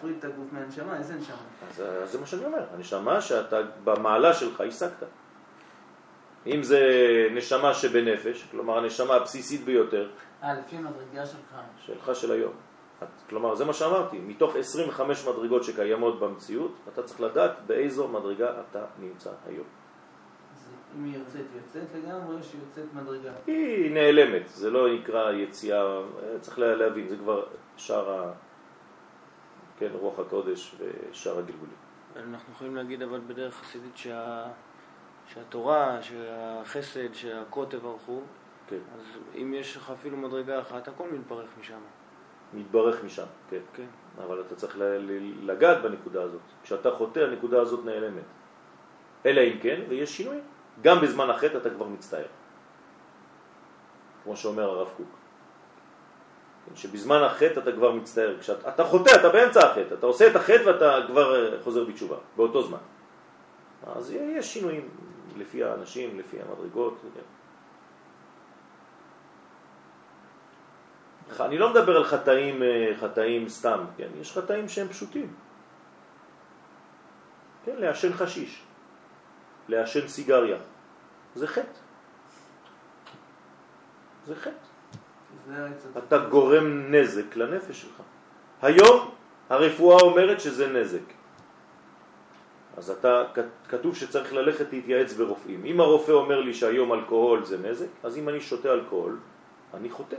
[0.00, 1.36] תפריד את הגוף מהנשמה, איזה נשמה?
[1.70, 5.02] אז אז זה מה שאני אומר, הנשמה שאתה במעלה שלך השגת.
[6.46, 6.80] אם זה
[7.32, 10.08] נשמה שבנפש, כלומר הנשמה הבסיסית ביותר
[10.42, 11.56] אה, לפי המדרגה שלך.
[11.78, 12.52] שלך של היום.
[13.02, 18.52] את- כלומר, זה מה שאמרתי, מתוך 25 מדרגות שקיימות במציאות, אתה צריך לדעת באיזו מדרגה
[18.70, 19.66] אתה נמצא היום.
[20.98, 23.30] אם היא יוצאת, היא יוצאת לגמרי, או שהיא יוצאת מדרגה?
[23.46, 26.02] היא נעלמת, זה לא נקרא יציאה, אה,
[26.40, 27.46] צריך לה- להבין, זה כבר
[27.76, 28.30] שאר.
[29.80, 31.74] כן, רוח הקודש ושאר הגלגולים.
[32.16, 34.46] אנחנו יכולים להגיד אבל בדרך חסידית שה...
[35.26, 38.20] שהתורה, שהחסד, שהקוטב ערכו,
[38.66, 39.00] כן, אז
[39.34, 41.80] אם יש לך אפילו מדרגה אחת, הכל מתברך משם.
[42.54, 43.60] מתברך משם, כן.
[43.74, 43.86] כן.
[44.24, 44.76] אבל אתה צריך
[45.42, 46.40] לגעת בנקודה הזאת.
[46.62, 48.24] כשאתה חוטא, הנקודה הזאת נעלמת.
[49.26, 50.36] אלא אם כן, ויש שינוי.
[50.82, 52.26] גם בזמן החטא אתה כבר מצטער.
[54.24, 55.19] כמו שאומר הרב קוק.
[56.74, 58.36] שבזמן החטא אתה כבר מצטער.
[58.40, 59.94] כשאתה אתה חוטא, אתה באמצע החטא.
[59.94, 62.78] אתה עושה את החטא ואתה כבר אה, חוזר בתשובה, באותו זמן.
[63.96, 64.88] אז יש שינויים
[65.36, 67.00] לפי האנשים, לפי המדרגות.
[71.40, 74.08] אני לא מדבר על חטאים, אה, חטאים סתם, כן?
[74.20, 75.34] יש חטאים שהם פשוטים.
[77.64, 78.62] כן, לעשן חשיש,
[79.68, 80.58] לעשן סיגריה,
[81.34, 81.78] זה חטא.
[84.26, 84.69] זה חטא.
[85.98, 88.02] אתה גורם נזק לנפש שלך.
[88.62, 89.10] היום
[89.50, 91.02] הרפואה אומרת שזה נזק.
[92.76, 93.24] אז אתה,
[93.68, 95.64] כתוב שצריך ללכת להתייעץ ברופאים.
[95.64, 99.18] אם הרופא אומר לי שהיום אלכוהול זה נזק, אז אם אני שותה אלכוהול,
[99.74, 100.16] אני חוטא.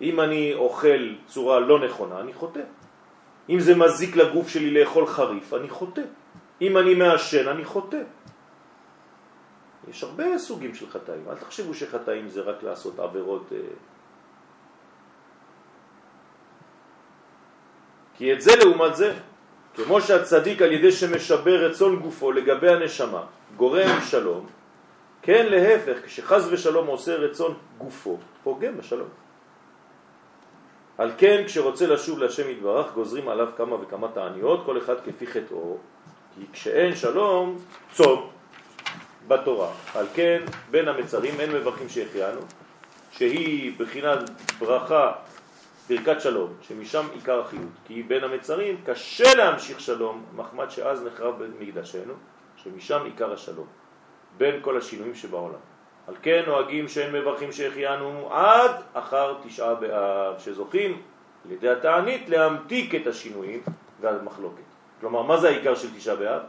[0.00, 2.60] אם אני אוכל צורה לא נכונה, אני חוטא.
[3.48, 6.02] אם זה מזיק לגוף שלי לאכול חריף, אני חוטא.
[6.60, 8.02] אם אני מעשן, אני חוטא.
[9.88, 11.24] יש הרבה סוגים של חטאים.
[11.30, 13.52] אל תחשבו שחטאים זה רק לעשות עבירות...
[18.16, 19.14] כי את זה לעומת זה,
[19.74, 23.22] כמו שהצדיק על ידי שמשבר רצון גופו לגבי הנשמה,
[23.56, 24.46] גורם שלום,
[25.22, 29.08] כן להפך, כשחז ושלום עושה רצון גופו, פוגם בשלום.
[30.98, 35.76] על כן, כשרוצה לשוב להשם יתברך, גוזרים עליו כמה וכמה תעניות, כל אחד כפי חטאו,
[36.34, 37.58] כי כשאין שלום,
[37.92, 38.30] צום.
[39.28, 39.68] בתורה.
[39.94, 42.40] על כן, בין המצרים אין מברכים שהחיינו,
[43.12, 45.12] שהיא בחינת ברכה,
[45.88, 47.70] ברכת שלום, שמשם עיקר החיות.
[47.84, 52.14] כי בין המצרים קשה להמשיך שלום, מחמד שאז נחרב בית מקדשנו,
[52.56, 53.66] שמשם עיקר השלום,
[54.38, 55.58] בין כל השינויים שבעולם.
[56.08, 61.02] על כן נוהגים שאין מברכים שהחיינו עד אחר תשעה באב, שזוכים
[61.44, 63.62] על ידי התענית להמתיק את השינויים
[64.00, 64.62] והמחלוקת.
[65.00, 66.42] כלומר, מה זה העיקר של תשעה באב?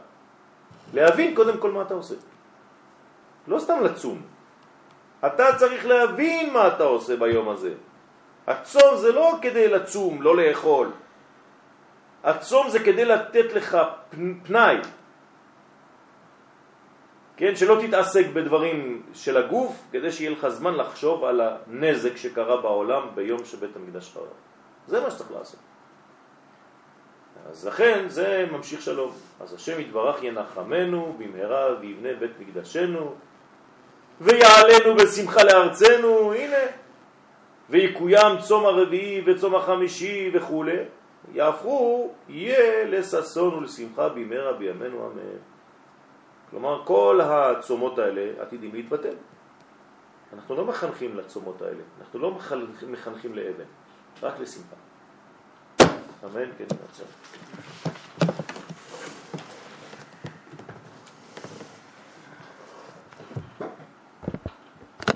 [0.94, 2.14] להבין קודם כל מה אתה עושה.
[3.48, 4.22] לא סתם לצום.
[5.26, 7.74] אתה צריך להבין מה אתה עושה ביום הזה.
[8.48, 10.88] הצום זה לא כדי לצום, לא לאכול.
[12.24, 13.78] הצום זה כדי לתת לך
[14.46, 14.76] פנאי.
[17.36, 23.02] כן, שלא תתעסק בדברים של הגוף, כדי שיהיה לך זמן לחשוב על הנזק שקרה בעולם
[23.14, 24.32] ביום שבית המקדש חרב.
[24.86, 25.60] זה מה שצריך לעשות.
[27.50, 29.12] אז לכן זה ממשיך שלום.
[29.40, 33.14] אז השם יתברך ינחמנו במהרה ויבנה בית מקדשנו
[34.20, 36.87] ויעלנו בשמחה לארצנו, הנה,
[37.70, 40.64] ויקוים צום הרביעי וצום החמישי וכו',
[41.32, 45.38] יהפכו, יהיה לששון ולשמחה במהרה בימינו אמן.
[46.50, 49.14] כלומר, כל הצומות האלה עתידים להתבטל.
[50.32, 52.38] אנחנו לא מחנכים לצומות האלה, אנחנו לא
[52.88, 53.64] מחנכים לאבן,
[54.22, 54.76] רק לשמחה.
[56.24, 57.04] אמן, כן, נעצר.